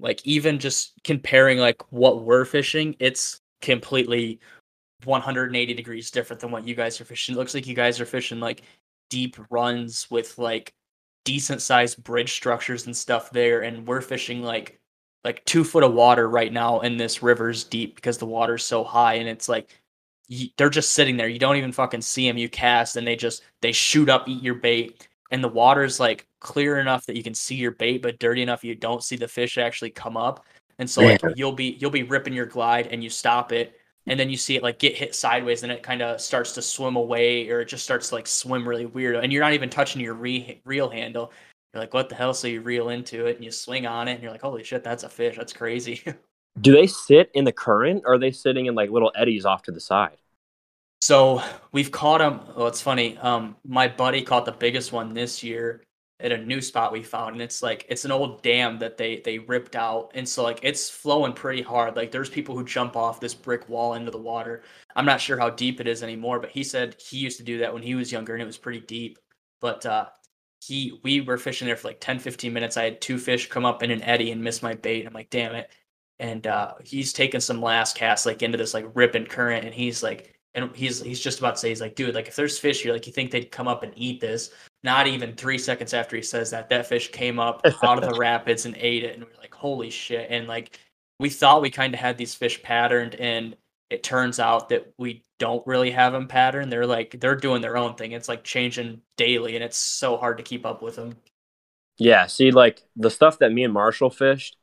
[0.00, 4.40] like even just comparing like what we're fishing, it's completely
[5.04, 7.34] 180 degrees different than what you guys are fishing.
[7.34, 8.62] It looks like you guys are fishing like
[9.10, 10.72] deep runs with like
[11.24, 14.80] decent sized bridge structures and stuff there, and we're fishing like
[15.24, 18.84] like two foot of water right now, and this river's deep because the water's so
[18.84, 19.70] high, and it's like
[20.30, 21.28] y- they're just sitting there.
[21.28, 22.38] You don't even fucking see them.
[22.38, 26.26] You cast, and they just they shoot up, eat your bait, and the water's like
[26.40, 29.28] clear enough that you can see your bait, but dirty enough you don't see the
[29.28, 30.44] fish actually come up.
[30.78, 31.34] And so like Man.
[31.36, 34.56] you'll be you'll be ripping your glide, and you stop it, and then you see
[34.56, 37.66] it like get hit sideways, and it kind of starts to swim away, or it
[37.68, 40.90] just starts to like swim really weird, and you're not even touching your re- reel
[40.90, 41.32] handle.
[41.72, 42.34] You're like, what the hell?
[42.34, 44.84] So you reel into it and you swing on it, and you're like, holy shit,
[44.84, 45.36] that's a fish.
[45.36, 46.02] That's crazy.
[46.60, 49.62] Do they sit in the current or are they sitting in like little eddies off
[49.62, 50.18] to the side?
[51.00, 52.40] So we've caught them.
[52.54, 53.16] Oh, it's funny.
[53.18, 55.82] Um, my buddy caught the biggest one this year
[56.20, 59.20] at a new spot we found, and it's like it's an old dam that they
[59.24, 61.96] they ripped out, and so like it's flowing pretty hard.
[61.96, 64.62] Like there's people who jump off this brick wall into the water.
[64.94, 67.58] I'm not sure how deep it is anymore, but he said he used to do
[67.58, 69.18] that when he was younger, and it was pretty deep.
[69.60, 70.06] But uh,
[70.66, 72.76] he we were fishing there for like 10, 15 minutes.
[72.76, 75.06] I had two fish come up in an eddy and miss my bait.
[75.06, 75.70] I'm like, damn it.
[76.20, 80.02] And uh, he's taking some last cast like into this like ripping current, and he's
[80.02, 82.82] like and he's he's just about to say he's like, dude, like if there's fish
[82.82, 84.50] here, like you think they'd come up and eat this,
[84.84, 88.18] not even three seconds after he says that, that fish came up out of the
[88.18, 90.28] rapids and ate it, and we are like, holy shit!
[90.30, 90.78] And like
[91.18, 93.56] we thought we kind of had these fish patterned, and
[93.92, 96.72] it turns out that we don't really have them patterned.
[96.72, 98.12] They're like they're doing their own thing.
[98.12, 101.14] It's like changing daily, and it's so hard to keep up with them.
[101.98, 104.56] Yeah, see, like the stuff that me and Marshall fished,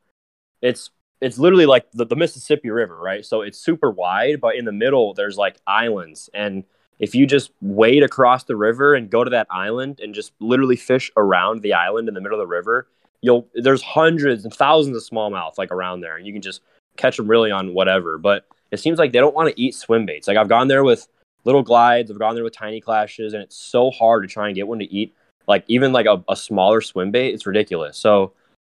[0.63, 0.89] it's
[1.21, 3.23] it's literally like the, the Mississippi River, right?
[3.23, 6.29] So it's super wide, but in the middle there's like islands.
[6.33, 6.63] And
[6.97, 10.75] if you just wade across the river and go to that island and just literally
[10.75, 12.87] fish around the island in the middle of the river,
[13.21, 16.61] you'll there's hundreds and thousands of smallmouth like around there, and you can just
[16.97, 18.17] catch them really on whatever.
[18.17, 20.27] But it seems like they don't want to eat swim baits.
[20.27, 21.07] Like I've gone there with
[21.43, 24.55] little glides, I've gone there with Tiny Klashes, and it's so hard to try and
[24.55, 25.15] get one to eat.
[25.47, 27.97] Like even like a, a smaller swim bait, it's ridiculous.
[27.97, 28.33] So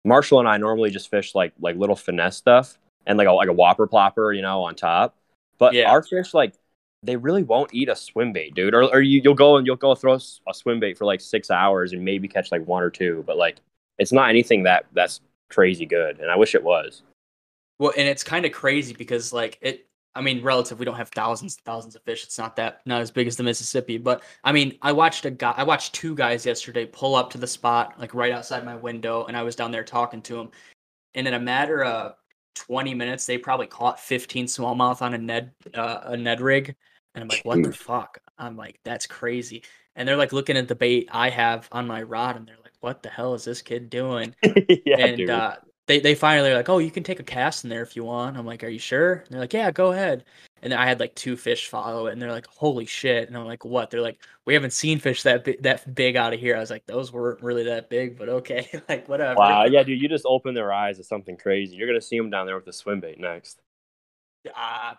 [0.06, 3.50] Marshall and I normally just fish like like little finesse stuff and like a like
[3.50, 5.16] a whopper plopper, you know, on top.
[5.58, 5.92] But yeah.
[5.92, 6.54] our fish like
[7.04, 8.74] they really won't eat a swim bait, dude.
[8.76, 11.50] Or, or you, you'll go and you'll go throw a swim bait for like six
[11.50, 13.60] hours and maybe catch like one or two, but like
[13.98, 16.20] it's not anything that that's crazy good.
[16.20, 17.04] And I wish it was.
[17.82, 21.10] Well, and it's kind of crazy because like it I mean, relative, we don't have
[21.10, 22.24] thousands and thousands of fish.
[22.24, 23.98] It's not that not as big as the Mississippi.
[23.98, 27.40] But I mean, I watched a guy I watched two guys yesterday pull up to
[27.40, 30.52] the spot, like right outside my window, and I was down there talking to them.
[31.16, 32.14] And in a matter of
[32.54, 36.76] 20 minutes, they probably caught 15 smallmouth on a Ned uh, a Ned rig.
[37.16, 38.20] And I'm like, what the fuck?
[38.38, 39.64] I'm like, that's crazy.
[39.96, 42.76] And they're like looking at the bait I have on my rod, and they're like,
[42.82, 44.36] what the hell is this kid doing?
[44.86, 45.56] yeah, and uh,
[45.92, 48.04] they they finally are like, oh, you can take a cast in there if you
[48.04, 48.38] want.
[48.38, 49.14] I'm like, are you sure?
[49.14, 50.24] And they're like, yeah, go ahead.
[50.64, 53.28] And I had like two fish follow it, and they're like, holy shit.
[53.28, 53.90] And I'm like, what?
[53.90, 56.56] They're like, we haven't seen fish that bi- that big out of here.
[56.56, 59.36] I was like, those weren't really that big, but okay, like whatever.
[59.38, 61.76] Wow, yeah, dude, you just open their eyes to something crazy.
[61.76, 63.60] You're gonna see them down there with the swim bait next.
[64.48, 64.94] Uh,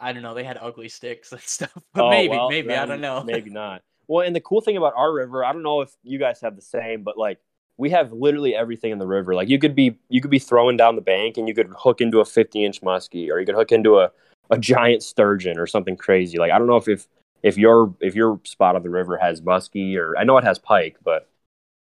[0.00, 0.34] I don't know.
[0.34, 3.22] They had ugly sticks and stuff, but oh, maybe, well, maybe I don't know.
[3.22, 3.82] maybe not.
[4.08, 6.56] Well, and the cool thing about our river, I don't know if you guys have
[6.56, 7.38] the same, but like
[7.76, 9.34] we have literally everything in the river.
[9.34, 12.00] Like you could be you could be throwing down the bank and you could hook
[12.00, 14.10] into a 50 inch muskie or you could hook into a,
[14.50, 16.38] a giant sturgeon or something crazy.
[16.38, 17.08] Like I don't know if if
[17.42, 20.58] if your if your spot on the river has muskie or I know it has
[20.58, 21.28] pike, but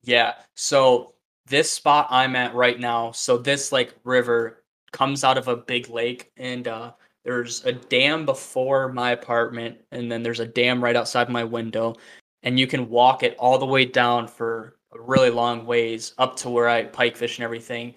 [0.03, 0.35] yeah.
[0.55, 1.15] So
[1.47, 5.89] this spot I'm at right now, so this like river comes out of a big
[5.89, 6.93] lake and uh
[7.25, 11.95] there's a dam before my apartment and then there's a dam right outside my window
[12.43, 16.37] and you can walk it all the way down for a really long ways up
[16.37, 17.95] to where I pike fish and everything,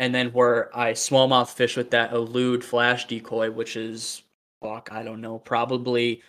[0.00, 4.22] and then where I smallmouth fish with that elude flash decoy, which is
[4.62, 6.22] fuck, I don't know, probably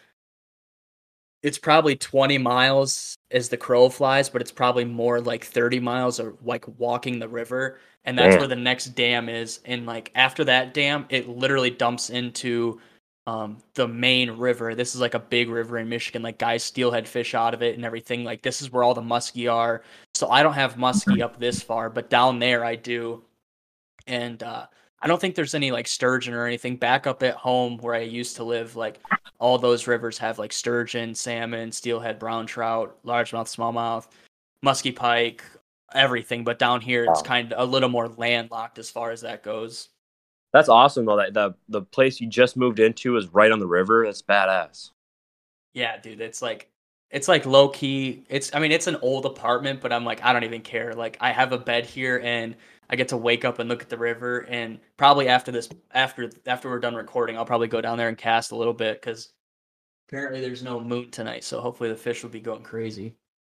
[1.43, 6.19] it's probably 20 miles as the crow flies, but it's probably more like 30 miles
[6.19, 7.79] or like walking the river.
[8.05, 9.59] And that's where the next dam is.
[9.65, 12.79] And like after that dam, it literally dumps into
[13.27, 14.73] um, the main river.
[14.73, 16.23] This is like a big river in Michigan.
[16.23, 18.23] Like guys steelhead fish out of it and everything.
[18.23, 19.83] Like this is where all the muskie are.
[20.15, 23.23] So I don't have muskie up this far, but down there I do.
[24.07, 24.67] And uh,
[25.01, 26.77] I don't think there's any like sturgeon or anything.
[26.77, 29.01] Back up at home where I used to live, like
[29.39, 34.07] all those rivers have like sturgeon, salmon, steelhead, brown trout, largemouth, smallmouth,
[34.65, 35.43] muskie pike,
[35.93, 36.45] everything.
[36.45, 39.89] But down here it's kind of a little more landlocked as far as that goes.
[40.53, 41.17] That's awesome though.
[41.17, 44.05] That the the place you just moved into is right on the river.
[44.05, 44.91] That's badass.
[45.73, 46.21] Yeah, dude.
[46.21, 46.69] It's like
[47.11, 48.23] it's like low key.
[48.29, 50.93] It's I mean it's an old apartment, but I'm like I don't even care.
[50.93, 52.55] Like I have a bed here and
[52.89, 54.45] I get to wake up and look at the river.
[54.49, 58.17] And probably after this, after after we're done recording, I'll probably go down there and
[58.17, 59.33] cast a little bit because
[60.07, 61.43] apparently there's no moon tonight.
[61.43, 63.15] So hopefully the fish will be going crazy.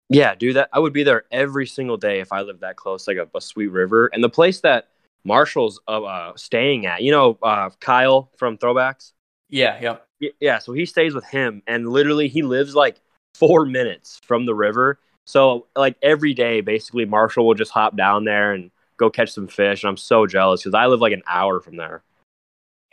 [0.10, 0.56] Yeah, dude.
[0.56, 3.28] That I would be there every single day if I lived that close, like a,
[3.36, 4.08] a sweet river.
[4.08, 4.88] And the place that
[5.24, 7.02] Marshall's uh, uh, staying at.
[7.02, 9.14] You know, uh, Kyle from Throwbacks.
[9.50, 10.60] Yeah, yeah, yeah.
[10.60, 13.02] So he stays with him, and literally he lives like
[13.34, 15.00] four minutes from the river.
[15.26, 19.48] So like every day, basically, Marshall will just hop down there and go catch some
[19.48, 19.84] fish.
[19.84, 22.04] And I'm so jealous because I live like an hour from there.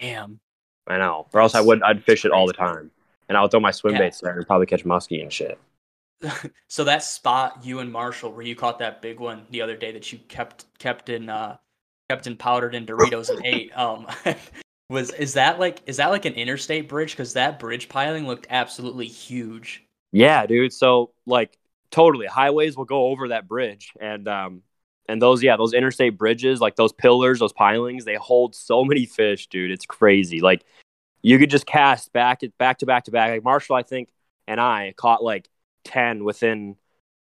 [0.01, 0.41] Damn.
[0.87, 2.93] I know, or else I would I'd fish it all the time,
[3.29, 4.01] and I would throw my swim yeah.
[4.01, 5.59] baits there and probably catch muskie and shit.
[6.69, 9.93] so that spot you and Marshall where you caught that big one the other day
[9.93, 11.57] that you kept kept in uh
[12.09, 13.77] kept in powdered in Doritos and ate.
[13.77, 14.07] Um,
[14.91, 17.13] was is that like is that like an interstate bridge?
[17.13, 19.85] Because that bridge piling looked absolutely huge.
[20.13, 20.73] Yeah, dude.
[20.73, 21.59] So like
[21.91, 24.63] totally, highways will go over that bridge, and um,
[25.09, 29.07] and those yeah, those interstate bridges, like those pillars, those pilings, they hold so many
[29.07, 29.71] fish, dude.
[29.71, 30.41] It's crazy.
[30.41, 30.65] Like
[31.23, 33.31] you could just cast back back to back to back.
[33.31, 34.11] Like Marshall, I think,
[34.47, 35.49] and I caught like
[35.85, 36.77] ten within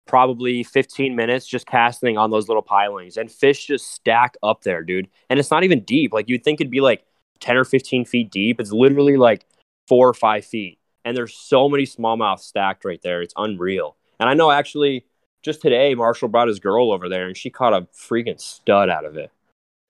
[0.06, 4.82] probably 15 minutes just casting on those little pilings and fish just stack up there
[4.82, 7.04] dude and it's not even deep like you'd think it'd be like
[7.40, 9.46] 10 or 15 feet deep it's literally like
[9.88, 14.28] four or five feet and there's so many smallmouth stacked right there it's unreal and
[14.28, 15.04] i know actually
[15.44, 19.04] just today, Marshall brought his girl over there, and she caught a freaking stud out
[19.04, 19.30] of it.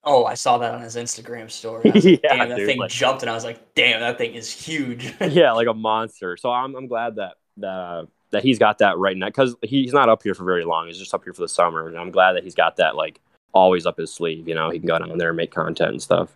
[0.03, 1.89] Oh, I saw that on his Instagram story.
[1.95, 4.35] Like, yeah, damn, that dude, thing like- jumped, and I was like, "Damn, that thing
[4.35, 6.37] is huge." yeah, like a monster.
[6.37, 9.93] So I'm I'm glad that that uh, that he's got that right now because he's
[9.93, 10.87] not up here for very long.
[10.87, 13.21] He's just up here for the summer, and I'm glad that he's got that like
[13.53, 14.45] always up his sleeve.
[14.47, 16.35] You know, he can go down there and make content and stuff.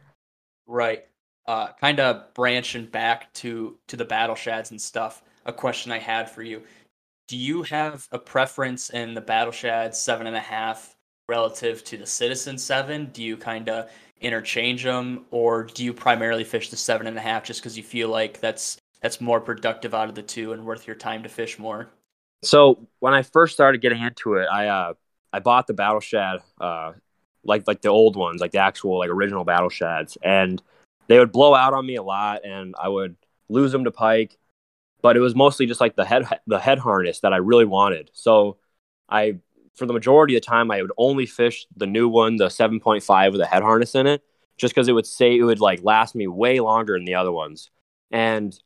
[0.65, 1.05] Right.
[1.45, 5.23] Uh, kind of branching back to to the battle shads and stuff.
[5.45, 6.61] A question I had for you:
[7.27, 10.95] Do you have a preference in the battle shad seven and a half
[11.27, 13.09] relative to the citizen seven?
[13.11, 13.89] Do you kind of
[14.21, 17.83] interchange them, or do you primarily fish the seven and a half just because you
[17.83, 21.29] feel like that's that's more productive out of the two and worth your time to
[21.29, 21.89] fish more?
[22.43, 24.93] So when I first started getting into it, I uh
[25.31, 26.93] I bought the battle shad, uh,
[27.43, 30.61] like like the old ones, like the actual like original battle shads, and
[31.07, 33.15] they would blow out on me a lot, and I would
[33.49, 34.37] lose them to pike.
[35.01, 38.09] But it was mostly just like the head the head harness that I really wanted.
[38.13, 38.57] So
[39.09, 39.39] I
[39.75, 43.31] for the majority of the time I would only fish the new one, the 7.5
[43.31, 44.21] with a head harness in it,
[44.57, 47.31] just because it would say it would like last me way longer than the other
[47.31, 47.71] ones.
[48.11, 48.59] And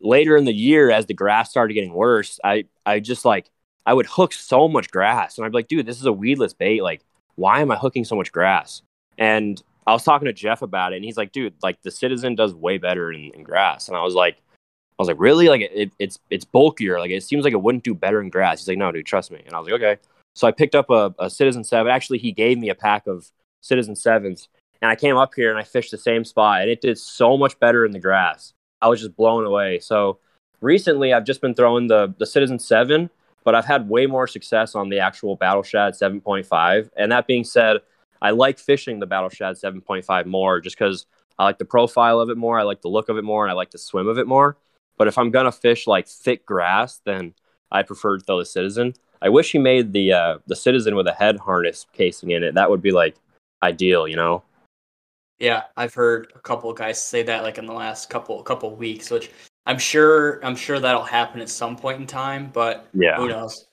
[0.00, 3.50] later in the year, as the grass started getting worse, I I just like
[3.86, 6.52] I would hook so much grass, and I'd be like, dude, this is a weedless
[6.52, 6.82] bait.
[6.82, 7.02] Like,
[7.36, 8.82] why am I hooking so much grass?
[9.18, 12.34] And I was talking to Jeff about it, and he's like, dude, like the Citizen
[12.34, 13.88] does way better in, in grass.
[13.88, 15.48] And I was like, I was like, really?
[15.48, 16.98] Like it, it's it's bulkier.
[16.98, 18.60] Like it seems like it wouldn't do better in grass.
[18.60, 19.42] He's like, no, dude, trust me.
[19.46, 19.96] And I was like, okay.
[20.34, 21.90] So I picked up a, a Citizen Seven.
[21.90, 23.30] Actually, he gave me a pack of
[23.62, 24.48] Citizen Sevens,
[24.80, 27.36] and I came up here and I fished the same spot, and it did so
[27.36, 28.52] much better in the grass.
[28.82, 29.78] I was just blown away.
[29.78, 30.18] So
[30.60, 33.10] recently, I've just been throwing the the Citizen Seven,
[33.44, 36.90] but I've had way more success on the actual Battle Shad 7.5.
[36.96, 37.78] And that being said,
[38.22, 41.06] I like fishing the Battle Shad 7.5 more, just because
[41.38, 43.50] I like the profile of it more, I like the look of it more, and
[43.50, 44.56] I like the swim of it more.
[44.98, 47.34] But if I'm gonna fish like thick grass, then
[47.72, 48.94] I prefer to throw the Citizen.
[49.22, 52.54] I wish he made the uh, the Citizen with a head harness casing in it.
[52.54, 53.16] That would be like
[53.62, 54.42] ideal, you know.
[55.40, 58.74] Yeah, I've heard a couple of guys say that like in the last couple couple
[58.76, 59.30] weeks, which
[59.66, 63.16] I'm sure I'm sure that'll happen at some point in time, but Yeah.
[63.16, 63.66] who knows?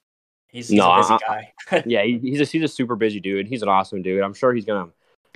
[0.50, 1.84] He's, he's No, a busy I- guy.
[1.86, 3.48] yeah, he, he's a he's a super busy dude.
[3.48, 4.24] He's an awesome dude.
[4.24, 4.90] I'm sure he's gonna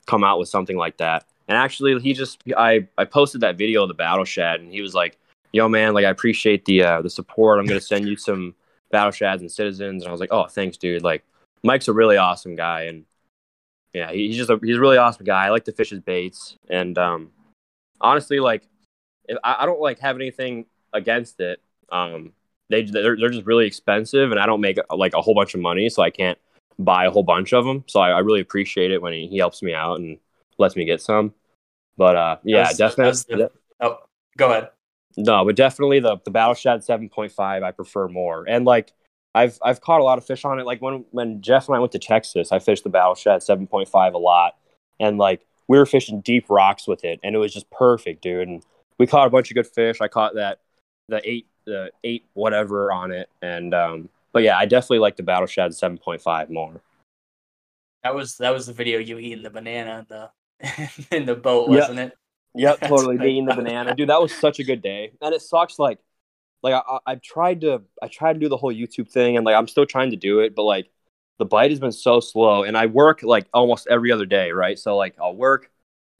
[0.08, 1.26] come out with something like that.
[1.50, 4.82] And actually, he just I I posted that video of the battle shad, and he
[4.82, 5.18] was like,
[5.52, 7.60] "Yo, man, like I appreciate the uh, the support.
[7.60, 8.56] I'm gonna send you some
[8.90, 11.04] battle shads and citizens." And I was like, "Oh, thanks, dude.
[11.04, 11.24] Like
[11.64, 13.04] Mike's a really awesome guy, and
[13.94, 15.46] yeah, he- he's just a he's a really awesome guy.
[15.46, 17.32] I like to fish his baits, and um,
[18.00, 18.68] honestly, like
[19.28, 21.62] if, I, I don't like have anything against it.
[21.92, 22.34] Um,
[22.70, 25.60] they they're, they're just really expensive, and I don't make like a whole bunch of
[25.62, 26.38] money, so I can't
[26.80, 27.84] buy a whole bunch of them.
[27.88, 30.18] So I, I really appreciate it when he, he helps me out and
[30.58, 31.34] lets me get some.
[31.98, 33.36] But uh, yeah, that's definitely.
[33.46, 33.52] the-
[33.82, 33.98] oh,
[34.38, 34.70] go ahead.
[35.18, 38.46] No, but definitely the the Battle Shad seven point five I prefer more.
[38.48, 38.94] And like
[39.34, 40.66] I've I've caught a lot of fish on it.
[40.66, 43.68] Like when when Jeff and I went to Texas, I fished the Battle Shad seven
[43.68, 44.58] point five a lot.
[45.00, 48.48] And like we were fishing deep rocks with it and it was just perfect, dude.
[48.48, 48.64] And
[48.98, 50.02] we caught a bunch of good fish.
[50.02, 50.60] I caught that
[51.08, 53.30] the eight the eight whatever on it.
[53.42, 56.82] And um but yeah, I definitely like the Battle Shad seven point five more.
[58.04, 60.30] That was that was the video you eating the banana in the
[61.16, 62.18] in the boat, wasn't it?
[62.56, 64.10] Yep, That's totally being the banana, dude.
[64.10, 65.80] That was such a good day, and it sucks.
[65.80, 66.00] Like,
[66.64, 69.56] like I, I've tried to, I tried to do the whole YouTube thing, and like
[69.56, 70.90] I'm still trying to do it, but like
[71.40, 74.78] the bite has been so slow, and I work like almost every other day, right?
[74.78, 75.72] So like I'll work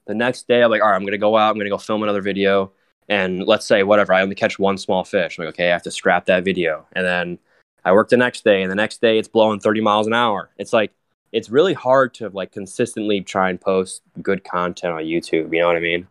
[0.06, 0.62] the next day.
[0.62, 2.72] I'm like, all right, I'm gonna go out, I'm gonna go film another video,
[3.08, 5.38] and let's say whatever, I only catch one small fish.
[5.38, 7.38] I'm like, okay, I have to scrap that video, and then
[7.84, 10.50] I work the next day, and the next day it's blowing 30 miles an hour.
[10.58, 10.92] It's like
[11.32, 15.52] it's really hard to like consistently try and post good content on YouTube.
[15.52, 16.06] You know what I mean?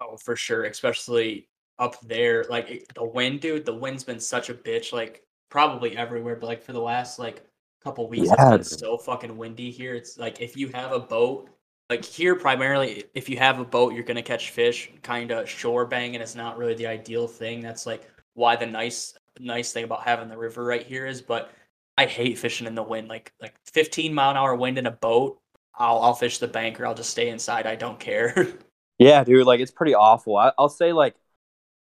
[0.00, 1.46] Oh, for sure, especially
[1.78, 2.44] up there.
[2.48, 3.64] Like it- the wind, dude.
[3.64, 4.92] The wind's been such a bitch.
[4.92, 7.44] Like probably everywhere, but like for the last like
[7.82, 8.78] couple weeks, Yeah, it's dude.
[8.78, 9.94] so fucking windy here.
[9.94, 11.50] It's like if you have a boat,
[11.90, 14.90] like here primarily, if you have a boat, you're gonna catch fish.
[15.02, 17.60] Kind of shore banging is not really the ideal thing.
[17.60, 21.20] That's like why the nice nice thing about having the river right here is.
[21.22, 21.50] But
[21.98, 23.08] I hate fishing in the wind.
[23.08, 25.40] Like like 15 mile an hour wind in a boat.
[25.76, 27.66] I'll I'll fish the bank or I'll just stay inside.
[27.66, 28.48] I don't care.
[28.98, 30.36] Yeah, dude, like it's pretty awful.
[30.36, 31.16] I, I'll say like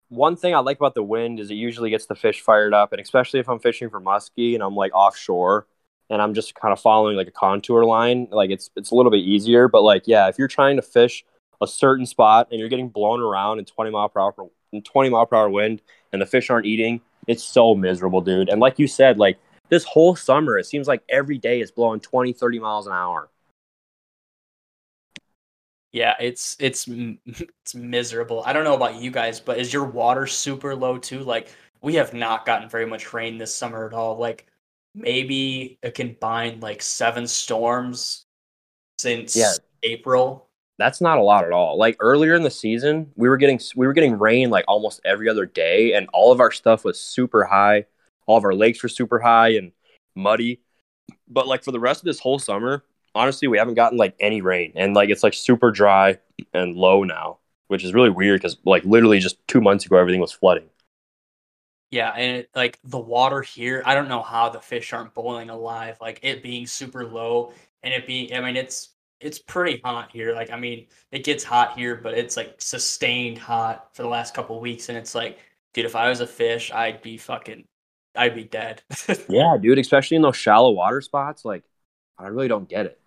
[0.10, 2.92] one thing I like about the wind is it usually gets the fish fired up,
[2.92, 5.68] and especially if I'm fishing for muskie and I'm like offshore
[6.10, 9.12] and I'm just kind of following like a contour line, like it's it's a little
[9.12, 9.68] bit easier.
[9.68, 11.26] But like, yeah, if you're trying to fish
[11.62, 14.34] a certain spot and you're getting blown around in 20 mile per hour
[14.72, 15.82] in 20 mile per hour wind
[16.12, 18.50] and the fish aren't eating, it's so miserable, dude.
[18.50, 19.38] And like you said, like
[19.70, 23.30] this whole summer, it seems like every day is blowing 20, 30 miles an hour.
[25.94, 26.88] Yeah, it's it's
[27.26, 28.44] it's miserable.
[28.46, 31.20] I don't know about you guys, but is your water super low too?
[31.22, 31.50] Like
[31.82, 34.18] we have not gotten very much rain this summer at all.
[34.18, 34.48] Like
[34.96, 38.26] maybe a combined like seven storms
[39.00, 39.54] since Yeah.
[39.84, 40.50] April.
[40.80, 41.78] That's not a lot at all.
[41.78, 45.30] Like earlier in the season, we were getting we were getting rain like almost every
[45.30, 47.86] other day, and all of our stuff was super high.
[48.26, 49.72] All of our lakes were super high and
[50.16, 50.62] muddy.
[51.28, 52.84] But like for the rest of this whole summer,
[53.16, 56.20] honestly, we haven't gotten like any rain, and like it's like super dry
[56.54, 60.22] and low now, which is really weird because like literally just two months ago everything
[60.22, 60.70] was flooding.
[61.92, 65.50] Yeah, and it, like the water here, I don't know how the fish aren't boiling
[65.50, 65.98] alive.
[66.02, 67.54] Like it being super low
[67.84, 68.90] and it being, I mean, it's
[69.20, 70.34] it's pretty hot here.
[70.34, 74.34] Like I mean, it gets hot here, but it's like sustained hot for the last
[74.34, 75.40] couple weeks, and it's like,
[75.74, 77.68] dude, if I was a fish, I'd be fucking,
[78.16, 78.82] I'd be dead.
[79.28, 81.64] Yeah, dude, especially in those shallow water spots, like
[82.18, 83.00] I really don't get it.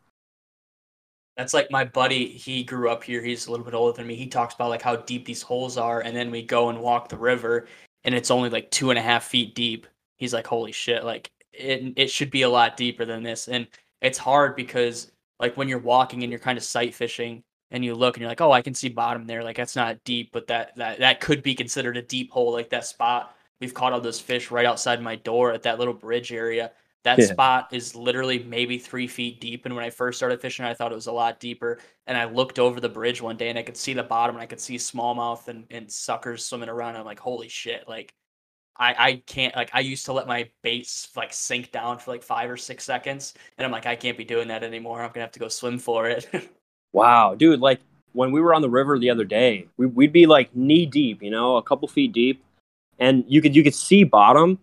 [1.36, 2.28] That's like my buddy.
[2.28, 3.22] He grew up here.
[3.22, 4.14] He's a little bit older than me.
[4.14, 7.08] He talks about like how deep these holes are, and then we go and walk
[7.08, 7.66] the river,
[8.04, 9.86] and it's only like two and a half feet deep.
[10.16, 11.04] He's like, "Holy shit!
[11.04, 13.66] Like it, it should be a lot deeper than this." And
[14.00, 17.94] it's hard because like when you're walking and you're kind of sight fishing, and you
[17.94, 20.46] look and you're like, "Oh, I can see bottom there." Like that's not deep, but
[20.48, 22.52] that that that could be considered a deep hole.
[22.52, 25.94] Like that spot we've caught all those fish right outside my door at that little
[25.94, 26.72] bridge area.
[27.06, 27.26] That Yeah.
[27.26, 29.64] spot is literally maybe three feet deep.
[29.64, 31.78] And when I first started fishing, I thought it was a lot deeper.
[32.08, 34.42] And I looked over the bridge one day and I could see the bottom and
[34.42, 36.96] I could see smallmouth and, and suckers swimming around.
[36.96, 37.88] I'm like, holy shit.
[37.88, 38.12] Like,
[38.76, 42.24] I, I can't, like, I used to let my baits like sink down for like
[42.24, 43.34] five or six seconds.
[43.56, 44.98] And I'm like, I can't be doing that anymore.
[44.98, 46.28] I'm going to have to go swim for it.
[46.92, 47.80] Wow, dude, like
[48.14, 51.22] when we were on the river the other day, we, we'd be like knee deep,
[51.22, 52.42] you know, a couple feet deep,
[52.98, 54.58] and you could you could see bottom,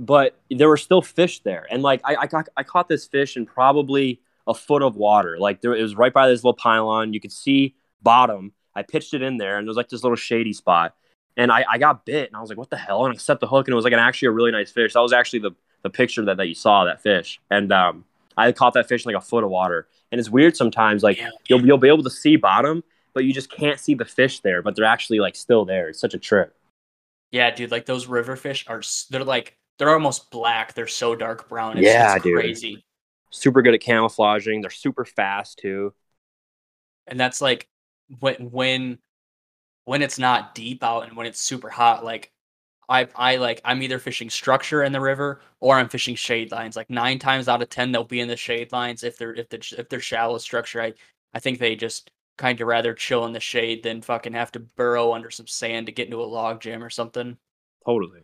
[0.00, 1.66] but there were still fish there.
[1.70, 5.38] And like I I, got, I caught this fish in probably a foot of water.
[5.38, 7.12] Like there it was right by this little pylon.
[7.12, 8.52] You could see bottom.
[8.74, 10.96] I pitched it in there, and there was like this little shady spot.
[11.36, 13.40] And I, I got bit, and I was like, "What the hell?" And I set
[13.40, 14.94] the hook, and it was like an actually a really nice fish.
[14.94, 17.40] That was actually the the picture that, that you saw that fish.
[17.50, 18.04] And um,
[18.36, 19.86] I caught that fish in like a foot of water.
[20.12, 22.82] And it's weird sometimes, like you'll you'll be able to see bottom,
[23.14, 24.62] but you just can't see the fish there.
[24.62, 25.88] But they're actually like still there.
[25.88, 26.56] It's such a trip.
[27.32, 30.74] yeah, dude, like those river fish are, they're like, they're almost black.
[30.74, 31.78] They're so dark brown.
[31.78, 32.34] It's, Yeah, it's dude.
[32.36, 32.84] crazy.
[33.30, 34.60] Super good at camouflaging.
[34.62, 35.94] They're super fast too.
[37.06, 37.68] and that's like
[38.20, 38.98] when when
[39.84, 42.32] when it's not deep out and when it's super hot like
[42.88, 46.76] i i like i'm either fishing structure in the river or i'm fishing shade lines
[46.76, 49.48] like nine times out of ten they'll be in the shade lines if they're if
[49.48, 50.92] they're if they're shallow structure i
[51.34, 54.60] i think they just kind of rather chill in the shade than fucking have to
[54.60, 57.38] burrow under some sand to get into a log jam or something
[57.84, 58.22] Totally.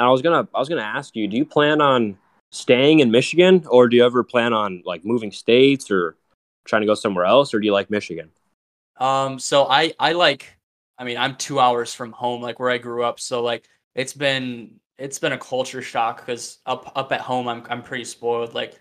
[0.00, 2.16] Now I was gonna I was gonna ask you, do you plan on
[2.50, 6.16] staying in Michigan, or do you ever plan on like moving states or
[6.64, 8.30] trying to go somewhere else, or do you like Michigan?
[8.96, 10.56] Um, so I I like
[10.96, 14.14] I mean, I'm 2 hours from home like where I grew up, so like it's
[14.14, 18.54] been it's been a culture shock cuz up up at home I'm I'm pretty spoiled
[18.54, 18.80] like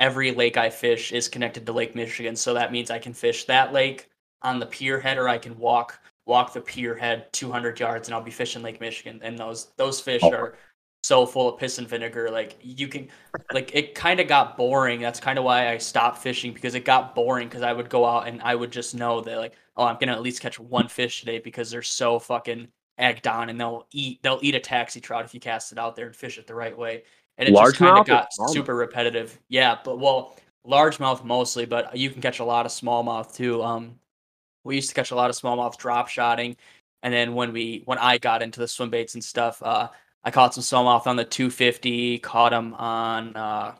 [0.00, 3.44] every lake I fish is connected to Lake Michigan, so that means I can fish
[3.44, 4.10] that lake
[4.42, 8.14] on the pier head or I can walk walk the pier head 200 yards and
[8.14, 10.32] I'll be fishing Lake Michigan and those those fish Oh.
[10.32, 10.58] are
[11.02, 13.06] so full of piss and vinegar like you can
[13.52, 15.00] like it kind of got boring.
[15.00, 18.04] That's kind of why I stopped fishing because it got boring because I would go
[18.04, 20.88] out and I would just know that like, oh, I'm gonna at least catch one
[20.88, 22.66] fish today because they're so fucking
[22.98, 25.94] egged on and they'll eat they'll eat a taxi trout if you cast it out
[25.94, 27.04] there and fish it the right way.
[27.38, 29.38] And it just kind of got super repetitive.
[29.48, 30.34] Yeah, but well,
[30.66, 33.62] largemouth mostly, but you can catch a lot of smallmouth too.
[33.62, 34.00] Um,
[34.66, 36.56] we used to catch a lot of smallmouth drop shotting,
[37.02, 39.88] and then when we when I got into the swim baits and stuff, uh,
[40.24, 42.18] I caught some smallmouth on the 250.
[42.18, 43.74] Caught them on uh,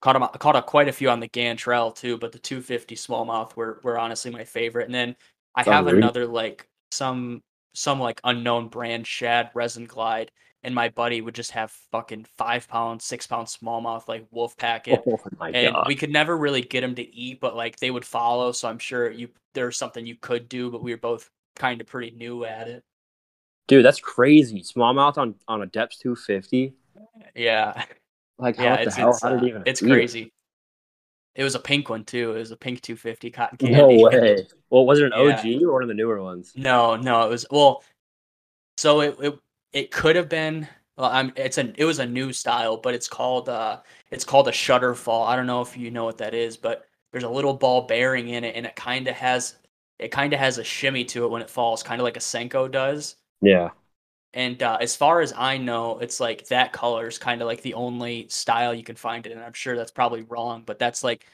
[0.00, 3.56] caught them caught a, quite a few on the Gantarel too, but the 250 smallmouth
[3.56, 4.86] were were honestly my favorite.
[4.86, 5.16] And then
[5.54, 7.42] I have another like some
[7.74, 10.30] some like unknown brand shad resin glide,
[10.62, 15.06] and my buddy would just have fucking five pound, six pound smallmouth like wolf packet
[15.06, 15.18] Oh
[15.52, 15.86] and god.
[15.86, 18.52] we could never really get them to eat, but like they would follow.
[18.52, 21.86] So I'm sure you there's something you could do, but we were both kind of
[21.86, 22.84] pretty new at it.
[23.68, 24.60] Dude, that's crazy.
[24.62, 26.74] Smallmouth on on a Deps 250.
[27.34, 27.84] Yeah,
[28.38, 29.18] Like yeah, the it's hell?
[29.18, 29.82] it's, How did uh, it it's it?
[29.82, 30.32] crazy.
[31.34, 32.32] It was a pink one too.
[32.34, 33.78] It was a pink 250 cotton candy.
[33.80, 34.46] No way.
[34.70, 35.12] Well, was it an Yeah.
[35.12, 36.52] OG or one of the newer ones?
[36.54, 37.82] No, no, it was well.
[38.78, 39.40] So it it,
[39.72, 40.68] it could have been.
[40.96, 41.32] Well, I'm.
[41.36, 41.72] It's a.
[41.76, 43.48] It was a new style, but it's called.
[43.48, 45.26] Uh, it's called a shutter fall.
[45.26, 48.28] I don't know if you know what that is, but there's a little ball bearing
[48.28, 49.56] in it, and it kind of has.
[49.98, 52.20] It kind of has a shimmy to it when it falls, kind of like a
[52.20, 53.16] Senko does.
[53.42, 53.70] Yeah.
[54.32, 57.62] And uh, as far as I know, it's like that color is kind of like
[57.62, 59.32] the only style you can find it.
[59.32, 61.26] And I'm sure that's probably wrong, but that's like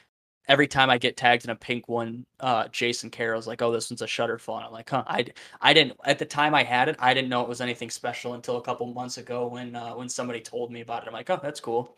[0.47, 3.89] every time I get tagged in a pink one, uh, Jason Carroll's like, "Oh, this
[3.89, 5.25] one's a shutterfly." I'm like, "Huh?" I,
[5.61, 6.95] I didn't at the time I had it.
[6.99, 10.09] I didn't know it was anything special until a couple months ago when uh, when
[10.09, 11.07] somebody told me about it.
[11.07, 11.95] I'm like, "Oh, that's cool."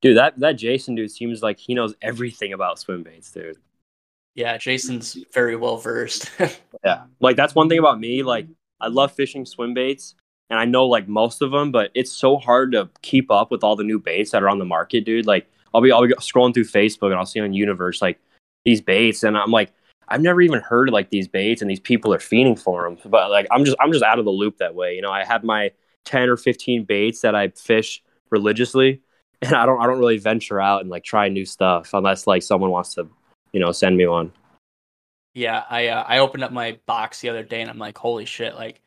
[0.00, 3.56] Dude, that that Jason dude seems like he knows everything about swim baits, dude.
[4.34, 6.30] Yeah, Jason's very well versed.
[6.84, 8.22] yeah, like that's one thing about me.
[8.22, 8.46] Like,
[8.80, 10.14] I love fishing swim baits,
[10.50, 13.62] and I know like most of them, but it's so hard to keep up with
[13.62, 15.26] all the new baits that are on the market, dude.
[15.26, 18.18] Like I'll be I'll be scrolling through Facebook and I'll see on Universe like
[18.64, 19.72] these baits, and I'm like,
[20.08, 22.98] I've never even heard of like these baits, and these people are fiending for them.
[23.04, 24.94] But like, I'm just I'm just out of the loop that way.
[24.94, 25.70] You know, I have my
[26.04, 29.00] ten or fifteen baits that I fish religiously,
[29.42, 32.42] and I don't I don't really venture out and like try new stuff unless like
[32.42, 33.08] someone wants to,
[33.52, 34.32] you know, send me one.
[35.34, 38.26] Yeah, I uh, I opened up my box the other day and I'm like, holy
[38.26, 38.54] shit!
[38.54, 38.82] Like,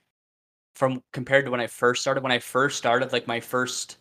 [0.75, 3.97] from compared to when I first started, when I first started, like my first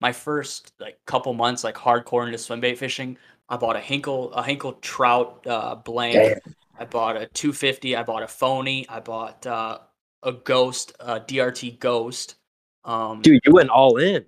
[0.00, 3.16] my first like couple months like hardcore into swim bait fishing
[3.48, 6.14] i bought a hinkle a hinkle trout uh blank.
[6.14, 6.54] Damn.
[6.78, 9.78] i bought a 250 i bought a phony i bought uh
[10.22, 12.36] a ghost a drt ghost
[12.84, 14.24] um dude you went all in.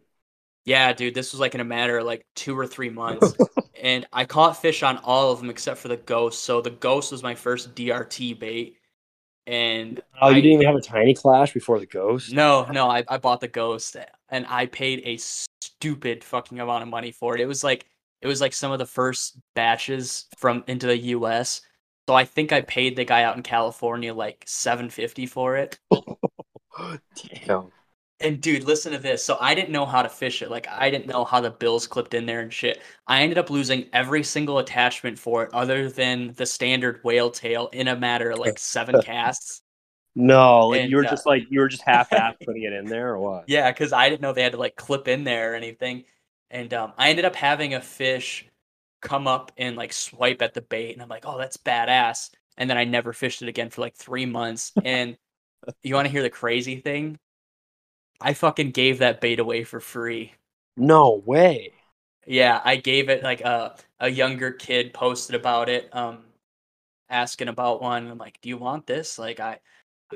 [0.65, 3.35] Yeah dude this was like in a matter of like two or three months.
[3.83, 6.45] And i caught fish on all of them except for the ghost.
[6.45, 8.77] So the ghost was my first drt bait
[9.47, 12.89] and oh you I, didn't even have a Tiny Klash before the ghost no no
[12.89, 13.97] I, I bought the ghost
[14.29, 15.17] and i paid a
[15.81, 17.41] stupid fucking amount of money for it.
[17.41, 17.87] It was like
[18.21, 21.63] it was like some of the first batches from into the US.
[22.09, 25.79] So I think I paid the guy out in California like 750 for it.
[27.47, 27.73] Damn.
[28.21, 29.25] And dude, listen to this.
[29.25, 30.51] So I didn't know how to fish it.
[30.51, 32.83] Like I didn't know how the bills clipped in there and shit.
[33.07, 37.69] I ended up losing every single attachment for it other than the standard whale tail
[37.73, 39.63] in a matter of like seven casts.
[40.15, 42.87] No, like and, you were uh, just like you were just half-ass putting it in
[42.87, 43.45] there, or what?
[43.47, 46.05] Yeah, because I didn't know they had to like clip in there or anything,
[46.51, 48.45] and um, I ended up having a fish
[49.01, 52.31] come up and like swipe at the bait, and I'm like, oh, that's badass.
[52.57, 54.73] And then I never fished it again for like three months.
[54.85, 55.17] And
[55.83, 57.19] you want to hear the crazy thing?
[58.21, 60.33] I fucking gave that bait away for free.
[60.77, 61.73] No way.
[62.27, 66.19] Yeah, I gave it like a a younger kid posted about it, um,
[67.09, 68.09] asking about one.
[68.09, 69.19] I'm like, do you want this?
[69.19, 69.59] Like I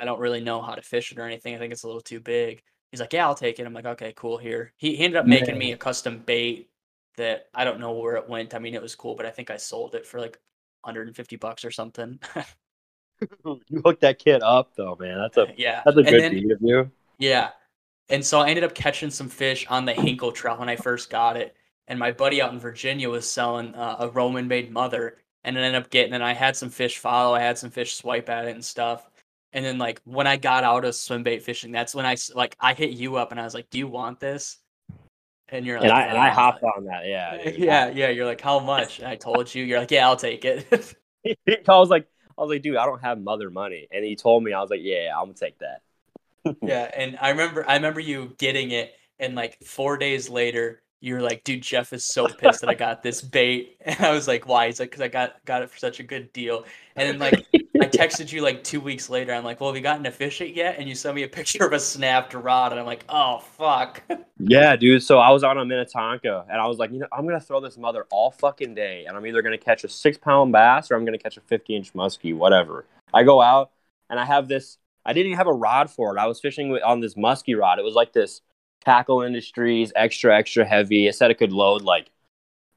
[0.00, 1.54] I don't really know how to fish it or anything.
[1.54, 2.62] I think it's a little too big.
[2.90, 3.66] He's like, yeah, I'll take it.
[3.66, 4.38] I'm like, okay, cool.
[4.38, 6.70] Here, he, he ended up making me a custom bait
[7.16, 8.54] that I don't know where it went.
[8.54, 10.38] I mean, it was cool, but I think I sold it for like
[10.82, 12.20] 150 bucks or something.
[13.44, 15.18] you hooked that kid up though, man.
[15.18, 15.82] That's a yeah.
[15.84, 16.90] That's a good then, deed of you.
[17.18, 17.50] Yeah,
[18.08, 21.10] and so I ended up catching some fish on the Hinkle trout when I first
[21.10, 21.56] got it.
[21.86, 25.62] And my buddy out in Virginia was selling uh, a Roman made mother, and I
[25.62, 26.14] ended up getting.
[26.14, 27.34] And I had some fish follow.
[27.34, 29.10] I had some fish swipe at it and stuff.
[29.52, 32.56] And then like when I got out of swim bait fishing, that's when I like
[32.58, 34.58] I hit you up and I was like, "Do you want this?"
[35.50, 38.08] And you're like, and I, and I hopped on that, yeah, yeah, yeah.
[38.08, 40.66] You're like, "How much?" And I told you, you're like, "Yeah, I'll take it."
[41.68, 44.42] I was like, I was like, dude, I don't have mother money, and he told
[44.42, 45.82] me, I was like, yeah, I'm gonna take that.
[46.62, 51.12] Yeah, and I remember, I remember you getting it, and like four days later, you
[51.12, 53.76] were like, dude, Jeff is so pissed that I got this bait.
[53.86, 54.66] And I was like, why?
[54.66, 56.64] He's like, because I got got it for such a good deal.
[56.96, 59.34] And then like I texted you like two weeks later.
[59.34, 60.76] I'm like, well, have you gotten to fish it yet?
[60.78, 64.02] And you sent me a picture of a snapped rod, and I'm like, oh fuck.
[64.38, 65.02] Yeah, dude.
[65.02, 67.60] So I was out on Minnetonka, and I was like, you know, I'm gonna throw
[67.60, 70.94] this mother all fucking day, and I'm either gonna catch a six pound bass or
[70.94, 72.86] I'm gonna catch a 50 inch muskie, whatever.
[73.12, 73.72] I go out,
[74.08, 74.78] and I have this.
[75.06, 76.20] I didn't even have a rod for it.
[76.20, 77.78] I was fishing with, on this musky rod.
[77.78, 78.40] It was like this
[78.84, 81.06] Tackle Industries, extra, extra heavy.
[81.06, 82.10] It said it could load like,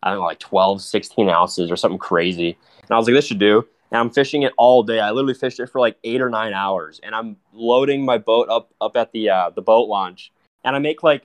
[0.03, 2.57] I don't know, like 12, 16 ounces or something crazy.
[2.82, 3.65] And I was like, this should do.
[3.91, 4.99] And I'm fishing it all day.
[4.99, 6.99] I literally fished it for like eight or nine hours.
[7.03, 10.34] And I'm loading my boat up up at the uh, the boat launch.
[10.65, 11.23] And I make like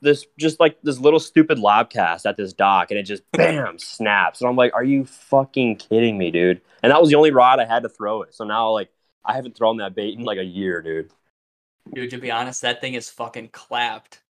[0.00, 3.78] this just like this little stupid lob cast at this dock and it just bam
[3.78, 4.40] snaps.
[4.40, 6.60] And I'm like, are you fucking kidding me, dude?
[6.82, 8.34] And that was the only rod I had to throw it.
[8.34, 8.90] So now like
[9.24, 11.10] I haven't thrown that bait in like a year, dude.
[11.92, 14.20] Dude, to be honest, that thing is fucking clapped.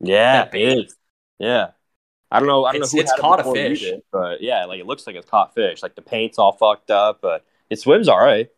[0.00, 0.96] Yeah, it is.
[1.38, 1.70] Yeah.
[2.30, 2.64] I don't know.
[2.64, 5.06] I don't it's, know who it's caught a fish, did, but yeah, like it looks
[5.06, 5.82] like it's caught fish.
[5.82, 8.48] Like the paint's all fucked up, but it swims all right.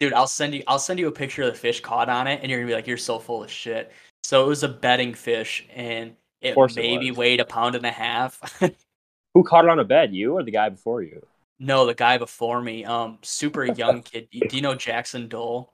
[0.00, 0.62] Dude, I'll send you.
[0.66, 2.74] I'll send you a picture of the fish caught on it, and you're gonna be
[2.74, 3.90] like, "You're so full of shit."
[4.22, 7.90] So it was a bedding fish, and it maybe it weighed a pound and a
[7.90, 8.60] half.
[9.34, 10.14] who caught it on a bed?
[10.14, 11.26] You or the guy before you?
[11.60, 12.84] No, the guy before me.
[12.84, 14.28] Um, super young kid.
[14.30, 15.72] Do you know Jackson Dole?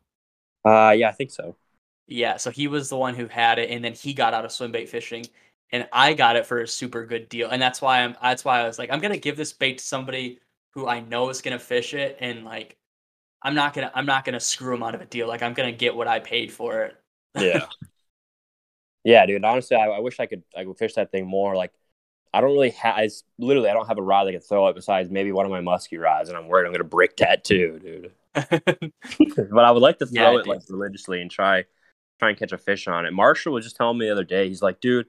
[0.64, 1.57] Uh, yeah, I think so.
[2.09, 4.53] Yeah, so he was the one who had it, and then he got out of
[4.53, 5.26] swim bait fishing,
[5.72, 8.16] and I got it for a super good deal, and that's why I'm.
[8.22, 10.41] That's why I was like, I'm gonna give this bait to somebody
[10.72, 12.76] who I know is gonna fish it, and like,
[13.43, 15.28] I'm not gonna, I'm not gonna screw him out of a deal.
[15.28, 16.97] Like, I'm gonna get what I paid for it.
[17.37, 17.66] yeah.
[19.05, 19.45] Yeah, dude.
[19.45, 21.55] Honestly, I, I wish I could, I could fish that thing more.
[21.55, 21.72] Like,
[22.37, 22.97] I don't really have.
[22.97, 23.09] I
[23.39, 25.62] literally I don't have a rod that can throw it besides maybe one of my
[25.62, 28.12] musky rods, and I'm worried I'm gonna break that too, dude.
[28.34, 31.64] but I would like to throw Yeah, it like religiously and try
[32.18, 33.12] try and catch a fish on it.
[33.12, 34.49] Marshall was just telling me the other day.
[34.49, 35.07] He's like, dude,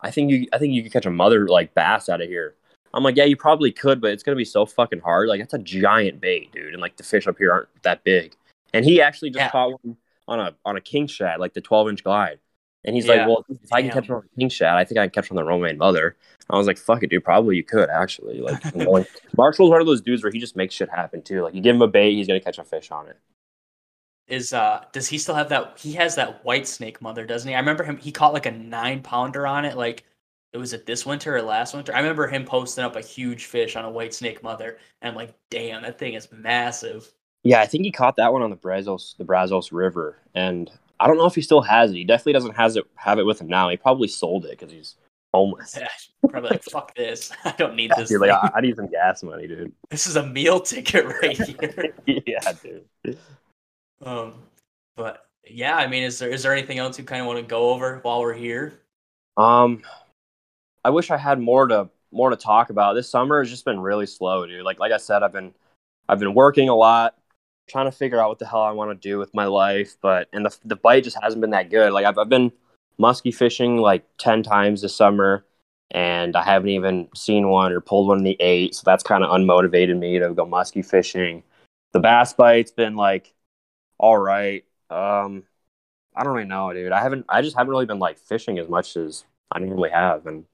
[0.00, 2.56] I think you I think you could catch a mother like bass out of here.
[2.92, 5.28] I'm like, yeah, you probably could, but it's gonna be so fucking hard.
[5.28, 8.34] Like that's a giant bait, dude, and like the fish up here aren't that big.
[8.72, 9.50] And he actually just Yeah.
[9.50, 9.96] caught one
[10.26, 12.40] on a on a king shad, like the 12 inch glide.
[12.84, 13.14] And he's Yeah.
[13.14, 14.02] like, well, if I can Damn.
[14.02, 16.16] catch one on a king shad, I think I can catch on the Roman mother.
[16.50, 17.24] I was like, fuck it, dude.
[17.24, 18.40] Probably you could actually.
[18.40, 19.06] Like, you know, like,
[19.36, 21.42] Marshall's one of those dudes where he just makes shit happen too.
[21.42, 23.16] Like, you give him a bait, he's gonna catch a fish on it.
[24.26, 27.54] Is uh does he still have that he has that white snake mother, doesn't he?
[27.54, 30.04] I remember him he caught like a nine pounder on it, like
[30.54, 31.94] it was it this winter or last winter.
[31.94, 35.16] I remember him posting up a huge fish on a white snake mother, and I'm
[35.16, 37.12] like, damn, that thing is massive.
[37.42, 40.70] Yeah, I think he caught that one on the Brazos, the Brazos River, and
[41.00, 41.96] I don't know if he still has it.
[41.96, 43.68] He definitely doesn't has it have it with him now.
[43.68, 44.96] He probably sold it because he's
[45.32, 45.76] homeless.
[45.80, 45.88] Yeah,
[46.30, 47.32] Probably like, fuck this.
[47.44, 48.08] I don't need this.
[48.08, 48.30] Dude, like.
[48.30, 49.72] I, I need some gas money, dude.
[49.90, 51.94] This is a meal ticket right here.
[52.06, 53.18] yeah, dude.
[54.02, 54.34] um,
[54.96, 57.44] but yeah, I mean, is there is there anything else you kind of want to
[57.44, 58.80] go over while we're here?
[59.36, 59.82] Um,
[60.84, 62.94] I wish I had more to more to talk about.
[62.94, 64.64] This summer has just been really slow, dude.
[64.64, 65.52] Like like I said, I've been
[66.08, 67.16] I've been working a lot,
[67.68, 70.28] trying to figure out what the hell I want to do with my life, but
[70.32, 71.92] and the the bite just hasn't been that good.
[71.92, 72.52] Like I've I've been
[72.98, 75.44] muskie fishing like ten times this summer,
[75.90, 78.74] and I haven't even seen one or pulled one in the eight.
[78.74, 81.42] So that's kind of unmotivated me to go muskie fishing.
[81.92, 83.32] The bass bite's been like
[83.98, 84.64] all right.
[84.90, 85.44] Um,
[86.14, 86.92] I don't really know, dude.
[86.92, 87.26] I haven't.
[87.28, 90.44] I just haven't really been like fishing as much as I normally have, and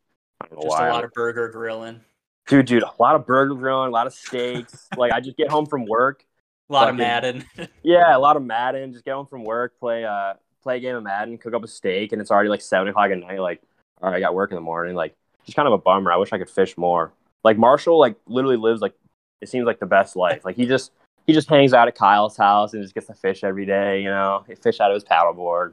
[0.41, 0.89] I don't know Just why.
[0.89, 2.01] a lot of burger grilling,
[2.47, 4.89] dude, dude, a lot of burger grilling, a lot of steaks.
[4.97, 6.25] like I just get home from work.
[6.71, 7.45] A lot of Fucking- Madden.
[7.83, 8.93] Yeah, a lot of Madden.
[8.93, 11.69] Just get home from work, play uh play a game of Madden, cook up a
[11.69, 13.41] steak, and it's already like seven o'clock at night.
[13.41, 13.61] Like,
[14.01, 14.95] all right, I got work in the morning.
[14.95, 15.15] Like,
[15.45, 16.13] just kind of a bummer.
[16.13, 17.13] I wish I could fish more.
[17.45, 18.95] Like Marshall, like literally lives like
[19.41, 20.45] it seems like the best life.
[20.45, 20.93] Like he just
[21.27, 24.03] he just hangs out at Kyle's house and just gets to fish every day.
[24.03, 25.73] You know, he fish out of his paddleboard.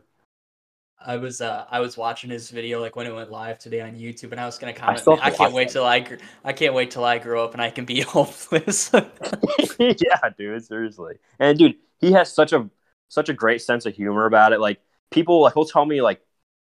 [1.00, 3.95] I was uh I was watching his video like when it went live today on
[3.95, 5.00] YouTube, and I was gonna comment.
[5.00, 5.74] still I, can't wait that.
[5.74, 8.91] till I gr- I can't wait till I grow up and I can be homeless.
[9.80, 11.16] yeah, dude, seriously.
[11.39, 12.70] And dude, he has such a
[13.10, 14.60] such a great sense of humor about it.
[14.60, 14.82] Like
[15.12, 16.22] people like he'll tell me like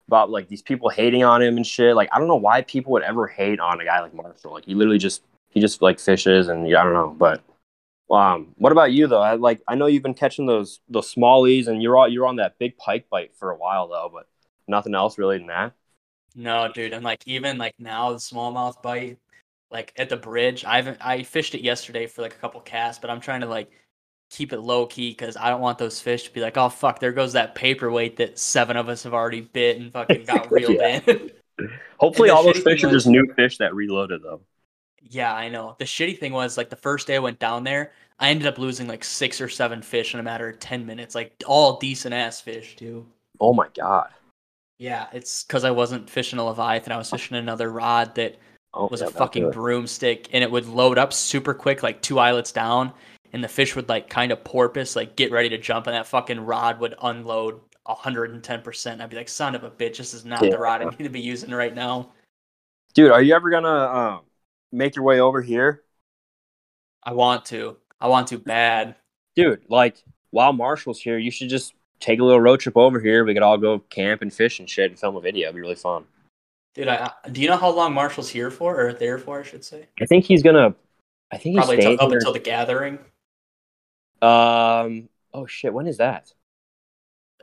[0.08, 1.96] about like these people hating on him and shit.
[1.96, 4.54] Like I don't know why people would ever hate on a guy like Marshall.
[4.54, 7.16] Like he literally just he just like fishes and yeah, I don't know.
[7.18, 7.42] But
[8.12, 9.22] um what about you though?
[9.22, 12.38] I like I know you've been catching those those smallies and you're all you're on
[12.38, 14.28] that big pike bite for a while though, but
[14.68, 15.74] nothing else really than that.
[16.36, 19.18] no, dude, and like even like now the smallmouth bite,
[19.70, 23.00] like at the bridge, I haven't I fished it yesterday for like a couple casts,
[23.02, 23.72] but I'm trying to like
[24.30, 27.00] keep it low key because I don't want those fish to be like, oh fuck,
[27.00, 30.78] there goes that paperweight that seven of us have already bit and fucking got reeled
[30.82, 31.32] in.
[32.00, 34.42] Hopefully all those fish are just new fish that reloaded though.
[35.02, 35.76] Yeah, I know.
[35.80, 38.58] The shitty thing was like the first day I went down there, I ended up
[38.58, 41.16] losing like six or seven fish in a matter of ten minutes.
[41.16, 43.06] Like all decent ass fish too.
[43.40, 44.10] Oh my god.
[44.78, 46.92] Yeah, it's because I wasn't fishing a leviathan.
[46.92, 48.38] I was fishing another rod that
[48.74, 52.20] Oh, was yeah, a fucking broomstick, and it would load up super quick, like two
[52.20, 52.94] eyelets down,
[53.34, 56.08] and the fish would like kind of porpoise, like get ready to jump, and that
[56.08, 59.02] fucking rod would unload hundred and ten percent.
[59.02, 60.52] I'd be like, son of a bitch, this is not Yeah.
[60.52, 62.14] the rod I need to be using right now.
[62.94, 64.22] Dude, are you ever gonna um,
[64.72, 65.84] make your way over here?
[67.04, 67.78] I want to.
[68.00, 68.96] I want to bad.
[69.36, 73.24] Dude, like while Marshall's here, you should just take a little road trip over here.
[73.26, 75.48] We could all go camp and fish and shit and film a video.
[75.48, 76.06] It'd be really fun.
[76.74, 79.44] Dude, I, I- do you know how long Marshall's here for, or there for, I
[79.44, 79.88] should say?
[80.02, 80.74] I think he's gonna.
[81.32, 82.18] I think he's Probably staying till, up here.
[82.20, 83.00] until the gathering.
[84.22, 85.10] Um.
[85.34, 85.74] Oh shit!
[85.74, 86.32] When is that?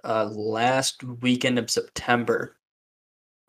[0.05, 2.55] Uh, last weekend of September.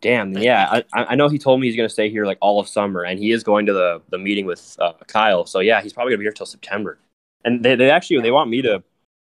[0.01, 0.37] Damn.
[0.37, 3.03] Yeah, I, I know he told me he's gonna stay here like all of summer,
[3.03, 5.45] and he is going to the the meeting with uh, Kyle.
[5.45, 6.99] So yeah, he's probably gonna be here till September.
[7.43, 8.83] And they, they actually they want me to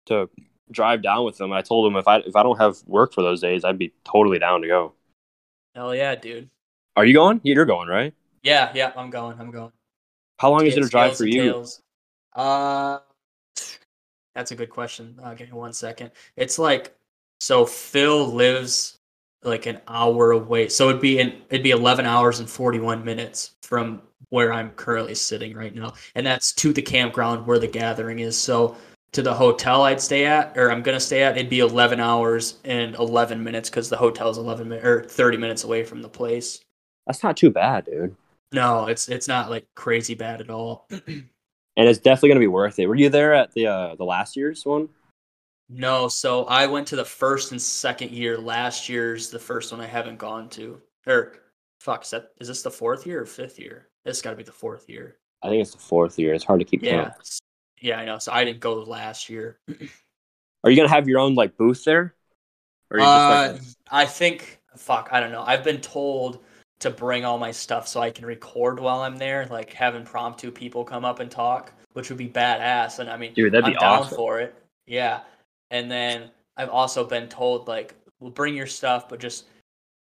[0.08, 0.30] to
[0.72, 1.54] drive down with them.
[1.54, 3.94] I told them if I if I don't have work for those days, I'd be
[4.04, 4.94] totally down to go.
[5.76, 6.50] Hell yeah, dude.
[6.96, 7.42] Are you going?
[7.44, 8.14] You're going, right?
[8.42, 9.40] Yeah, yeah, I'm going.
[9.40, 9.72] I'm going.
[10.40, 11.44] How long is it a drive for you?
[11.44, 11.82] tails.
[12.34, 13.00] Uh,
[14.34, 15.20] that's a good question.
[15.24, 16.12] Uh, give me one second.
[16.36, 16.96] It's like
[17.40, 17.66] so.
[17.66, 19.00] Phil lives
[19.46, 23.04] like an hour away, so it'd be an, it'd be eleven hours and forty one
[23.04, 27.68] minutes from where I'm currently sitting right now, and that's to the campground where the
[27.68, 28.38] gathering is.
[28.38, 28.76] So
[29.14, 32.58] to the hotel I'd stay at, or I'm gonna stay at, it'd be eleven hours
[32.64, 36.62] and eleven minutes because the hotel's eleven minutes or thirty minutes away from the place.
[37.08, 38.16] That's not too bad, dude.
[38.52, 40.88] No, it's it's not like crazy bad at all.
[41.76, 42.86] And it's definitely gonna be worth it.
[42.86, 44.90] Were you there at the uh, the last year's one?
[45.70, 48.38] No, so I went to the first and second year.
[48.38, 51.36] Last year's the first one I haven't gone to, or
[51.80, 53.88] fuck, is that is this the fourth year or fifth year?
[54.06, 55.18] It's got to be the fourth year.
[55.42, 56.34] I think it's the fourth year.
[56.34, 57.40] It's hard to keep Yeah, count.
[57.82, 58.20] yeah, I know.
[58.20, 59.60] So I didn't go last year.
[60.64, 62.16] Are you gonna have your own like booth there?
[62.92, 65.44] Or Uh, just like, I think fuck, I don't know.
[65.46, 66.44] I've been told
[66.80, 70.52] to bring all my stuff so I can record while I'm there, like have impromptu
[70.52, 73.00] people come up and talk, which would be badass.
[73.00, 74.16] And I mean, dude, that'd I'm be down awesome.
[74.16, 74.56] for it.
[74.86, 75.22] Yeah.
[75.74, 79.46] And then I've also been told like, well, bring your stuff, but just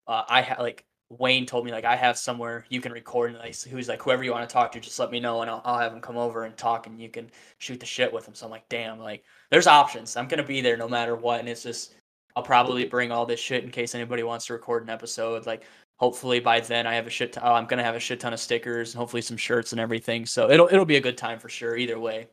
[0.09, 3.39] uh, I ha- like Wayne told me like I have somewhere you can record and
[3.39, 5.61] like who's like whoever you want to talk to, just let me know and I'll,
[5.65, 8.35] I'll have them come over and talk and you can shoot the shit with them.
[8.35, 10.17] So I'm like, damn, like there's options.
[10.17, 11.95] I'm gonna be there no matter what, and it's just
[12.37, 15.47] I'll probably bring all this shit in case anybody wants to record an episode.
[15.47, 15.65] Like
[15.99, 17.35] hopefully by then I have a shit.
[17.35, 19.81] Ton- oh, I'm gonna have a shit ton of stickers and hopefully some shirts and
[19.81, 20.25] everything.
[20.25, 21.77] So it'll it'll be a good time for sure.
[21.77, 22.29] Either way.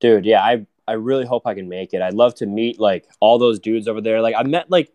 [0.00, 2.02] dude yeah i i really hope i can make it.
[2.02, 4.20] I'd love to meet like all those dudes over there.
[4.20, 4.92] Like i met like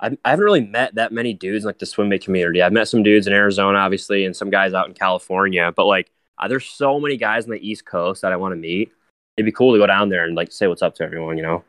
[0.00, 2.60] I, I haven't really met that many dudes in like the swim bait community.
[2.60, 6.10] I've met some dudes in arizona obviously and some guys out in california but like
[6.38, 8.90] uh, there's so many guys on the east coast that i want to meet.
[9.36, 11.42] It'd be cool to go down there and like say what's up to everyone you
[11.42, 11.64] know?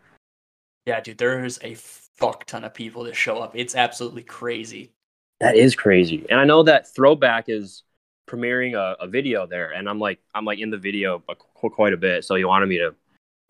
[0.86, 3.56] Yeah, dude, there's a fuck ton of people that show up.
[3.56, 4.92] It's absolutely crazy.
[5.40, 6.26] that is crazy.
[6.30, 7.84] And i know that throwback is
[8.28, 11.20] premiering a, a video there and i'm like i'm like in the video
[11.54, 12.96] quite a bit so you wanted me to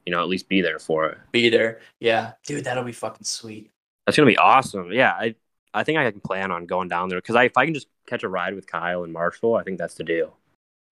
[0.06, 1.80] you know at least be there for it Be there.
[2.00, 3.72] Yeah, dude, that'll be fucking sweet.
[4.06, 4.92] That's gonna be awesome.
[4.92, 5.36] Yeah, I
[5.74, 7.88] I think I can plan on going down there because I, if I can just
[8.08, 10.38] catch a ride with Kyle and Marshall, I think that's the deal.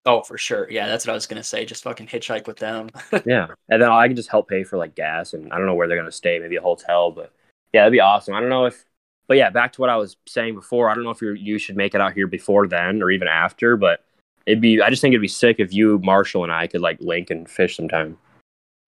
[0.06, 0.70] Oh, for sure.
[0.70, 1.66] Yeah, that's what I was gonna say.
[1.66, 2.90] Just fucking hitchhike with them.
[3.26, 5.76] yeah, and then I can just help pay for like gas, and I don't know
[5.76, 7.32] where they're gonna stay, maybe a hotel, but
[7.74, 8.34] yeah, that'd be awesome.
[8.34, 8.84] I don't know if,
[9.28, 10.90] but yeah, back to what I was saying before.
[10.90, 13.28] I don't know if you you should make it out here before then or even
[13.28, 14.04] after, but
[14.46, 14.82] it'd be.
[14.82, 17.50] I just think it'd be sick if you, Marshall, and I could like link and
[17.50, 18.18] fish sometime.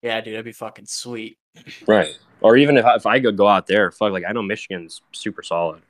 [0.05, 1.37] Yeah, dude, that'd be fucking sweet.
[1.87, 2.15] Right.
[2.41, 5.01] Or even if I, if I could go out there, fuck, like I know Michigan's
[5.11, 5.81] super solid.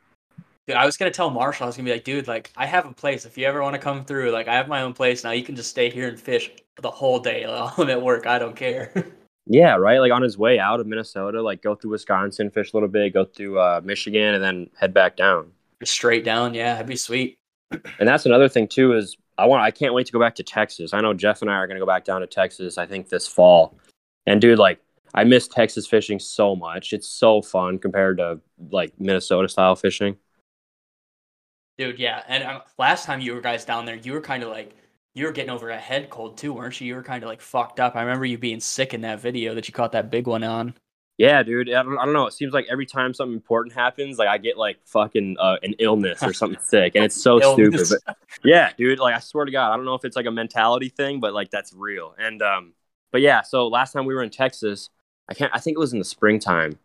[0.67, 2.85] Dude, I was gonna tell Marshall, I was gonna be like, dude, like I have
[2.85, 3.25] a place.
[3.25, 5.31] If you ever want to come through, like I have my own place now.
[5.31, 6.49] You can just stay here and fish
[6.81, 8.25] the whole day while I'm at work.
[8.25, 8.93] I don't care.
[9.47, 9.99] Yeah, right.
[9.99, 13.13] Like on his way out of Minnesota, like go through Wisconsin, fish a little bit,
[13.13, 15.51] go through uh, Michigan, and then head back down.
[15.83, 16.55] straight down.
[16.55, 17.37] Yeah, that'd be sweet.
[17.99, 20.43] And that's another thing too is I want I can't wait to go back to
[20.43, 20.95] Texas.
[20.95, 22.79] I know Jeff and I are gonna go back down to Texas.
[22.79, 23.77] I think this fall.
[24.25, 24.79] And dude, like
[25.13, 26.93] I miss Texas fishing so much.
[26.93, 30.17] It's so fun compared to like Minnesota style fishing.
[31.77, 32.23] Dude, yeah.
[32.27, 34.75] And um, last time you were guys down there, you were kind of like
[35.13, 36.87] you were getting over a head cold too, weren't you?
[36.87, 37.95] You were kind of like fucked up.
[37.95, 40.75] I remember you being sick in that video that you caught that big one on.
[41.17, 41.69] Yeah, dude.
[41.69, 42.27] I don't, I don't know.
[42.27, 45.73] It seems like every time something important happens, like I get like fucking uh, an
[45.79, 47.87] illness or something sick, and it's so stupid.
[48.05, 48.99] But yeah, dude.
[48.99, 51.33] Like I swear to God, I don't know if it's like a mentality thing, but
[51.33, 52.13] like that's real.
[52.17, 52.73] And um,
[53.15, 53.43] but yeah.
[53.43, 54.89] So last time we were in Texas,
[55.29, 55.49] I can't.
[55.55, 56.77] I think it was in the springtime.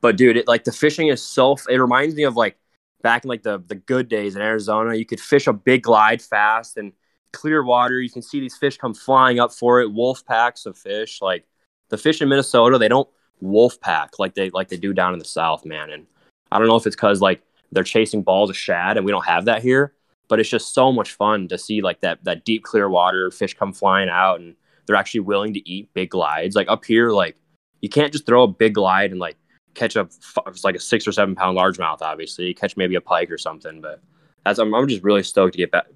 [0.00, 1.56] But dude, it like the fishing is so.
[1.68, 2.56] It reminds me of like
[3.00, 4.96] back in like the the good days in Arizona.
[4.96, 6.92] You could fish a big glide fast and
[7.32, 8.00] clear water.
[8.00, 9.92] You can see these fish come flying up for it.
[9.92, 11.22] Wolf packs of fish.
[11.22, 11.46] Like
[11.90, 13.08] the fish in Minnesota, they don't
[13.40, 15.90] wolf pack like they like they do down in the south, man.
[15.90, 16.08] And
[16.50, 19.26] I don't know if it's because like they're chasing balls of shad and we don't
[19.26, 19.94] have that here,
[20.26, 23.54] but it's just so much fun to see like that that deep clear water fish
[23.54, 24.56] come flying out and
[24.88, 26.56] they're actually willing to eat big glides.
[26.56, 27.36] Like up here, like
[27.80, 29.36] you can't just throw a big glide and like
[29.74, 30.08] catch a
[30.46, 32.02] it's like a six or seven pound largemouth.
[32.02, 33.80] Obviously, you catch maybe a pike or something.
[33.80, 34.00] But
[34.44, 35.86] that's I'm, I'm just really stoked to get back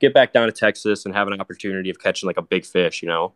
[0.00, 3.02] get back down to Texas and have an opportunity of catching like a big fish.
[3.02, 3.32] You know.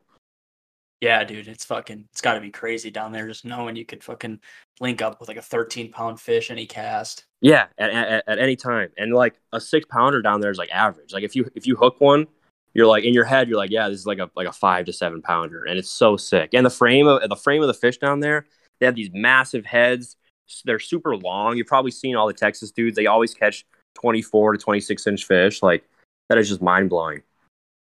[1.00, 4.02] Yeah, dude, it's fucking it's got to be crazy down there just knowing you could
[4.02, 4.40] fucking
[4.80, 7.26] link up with like a 13 pound fish any cast.
[7.40, 10.70] Yeah, at, at, at any time, and like a six pounder down there is like
[10.70, 11.12] average.
[11.12, 12.26] Like if you if you hook one,
[12.74, 14.86] you're like in your head, you're like, yeah, this is like a like a five
[14.86, 16.50] to seven pounder, and it's so sick.
[16.52, 18.46] And the frame of the frame of the fish down there,
[18.80, 20.16] they have these massive heads.
[20.64, 21.56] They're super long.
[21.56, 22.96] You've probably seen all the Texas dudes.
[22.96, 23.64] They always catch
[23.94, 25.62] 24 to 26 inch fish.
[25.62, 25.84] Like
[26.28, 27.22] that is just mind blowing.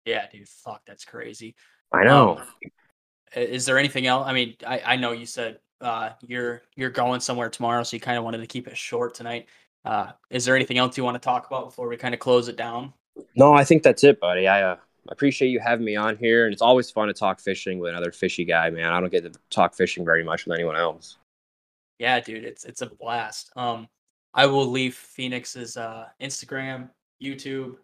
[0.05, 1.55] Yeah, dude, fuck, that's crazy.
[1.91, 2.39] I know.
[2.39, 2.47] Um,
[3.35, 4.27] is there anything else?
[4.27, 8.01] I mean, I, I know you said uh, you're you're going somewhere tomorrow, so you
[8.01, 9.47] kind of wanted to keep it short tonight.
[9.85, 12.47] Uh, is there anything else you want to talk about before we kind of close
[12.47, 12.93] it down?
[13.35, 14.47] No, I think that's it, buddy.
[14.47, 14.77] I uh,
[15.09, 18.11] appreciate you having me on here, and it's always fun to talk fishing with another
[18.11, 18.91] fishy guy, man.
[18.91, 21.17] I don't get to talk fishing very much with anyone else.
[21.99, 23.51] Yeah, dude, it's it's a blast.
[23.55, 23.87] Um,
[24.33, 26.89] I will leave Phoenix's uh Instagram,
[27.21, 27.75] YouTube.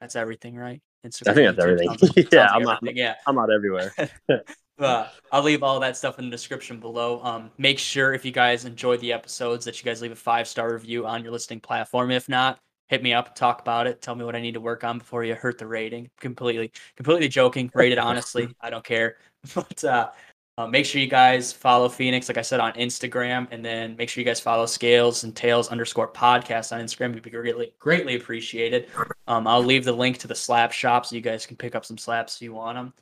[0.00, 0.80] That's everything, right?
[1.06, 1.28] Instagram.
[1.30, 1.98] I think that's YouTube, everything.
[1.98, 3.14] sounds Yeah, sounds like I'm not- yeah.
[3.26, 3.94] I'm not everywhere.
[4.78, 7.22] Uh, I'll leave all that stuff in the description below.
[7.22, 10.48] Um, make sure if you guys enjoyed the episodes that you guys leave a five
[10.48, 12.10] star review on your listening platform.
[12.10, 12.58] If not,
[12.92, 15.24] hit me up, talk about it, tell me what I need to work on before
[15.24, 16.10] you hurt the rating.
[16.20, 17.70] Completely, completely joking.
[17.74, 18.54] Rate it honestly.
[18.60, 19.16] I don't care.
[19.54, 20.10] But uh,
[20.58, 24.10] Uh, make sure you guys follow Phoenix, like I said, on Instagram, and then make
[24.10, 27.10] sure you guys follow Scales and Tails underscore podcast on Instagram.
[27.10, 28.88] It'd be greatly greatly appreciated.
[29.26, 31.86] Um, I'll leave the link to the slap shop so you guys can pick up
[31.86, 32.92] some slaps if you want them.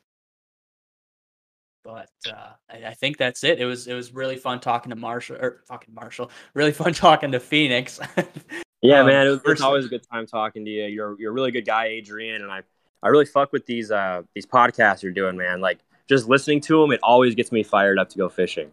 [1.83, 3.59] But uh, I, I, think that's it.
[3.59, 6.31] It was it was really fun talking to Marshall or talking Marshall.
[6.53, 7.99] Really fun talking to Phoenix.
[8.81, 10.85] yeah, um, man, it was, it's always a good time talking to you.
[10.85, 12.61] You're you're a really good guy, Adrian, and I
[13.03, 15.61] I really fuck with these uh these podcasts you're doing, man.
[15.61, 15.79] Like
[16.09, 18.71] just listening to them, it always gets me fired up to go fishing.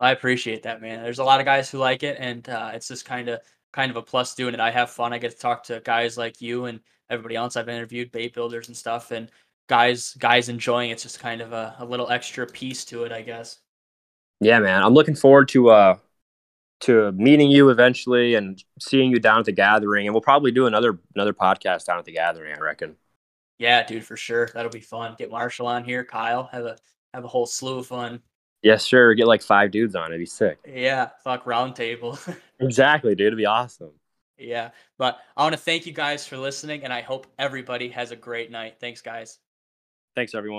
[0.00, 1.02] I appreciate that, man.
[1.02, 3.40] There's a lot of guys who like it, and uh, it's just kind of
[3.72, 4.60] kind of a plus doing it.
[4.60, 5.12] I have fun.
[5.12, 8.68] I get to talk to guys like you and everybody else I've interviewed, bait builders
[8.68, 9.30] and stuff, and
[9.68, 13.22] guys guys enjoying it's just kind of a, a little extra piece to it, I
[13.22, 13.58] guess.
[14.40, 14.82] Yeah, man.
[14.82, 15.96] I'm looking forward to uh
[16.80, 20.66] to meeting you eventually and seeing you down at the gathering and we'll probably do
[20.66, 22.96] another another podcast down at the gathering, I reckon.
[23.58, 24.48] Yeah, dude, for sure.
[24.54, 25.16] That'll be fun.
[25.18, 26.76] Get Marshall on here, Kyle, have a
[27.12, 28.20] have a whole slew of fun.
[28.62, 29.14] Yes, sure.
[29.14, 30.06] Get like five dudes on.
[30.06, 30.58] It'd be sick.
[30.66, 32.18] Yeah, fuck round table.
[32.60, 33.28] exactly, dude.
[33.28, 33.92] It'd be awesome.
[34.38, 34.70] Yeah.
[34.98, 38.16] But I want to thank you guys for listening and I hope everybody has a
[38.16, 38.76] great night.
[38.80, 39.38] Thanks, guys.
[40.14, 40.56] Thanks, everyone.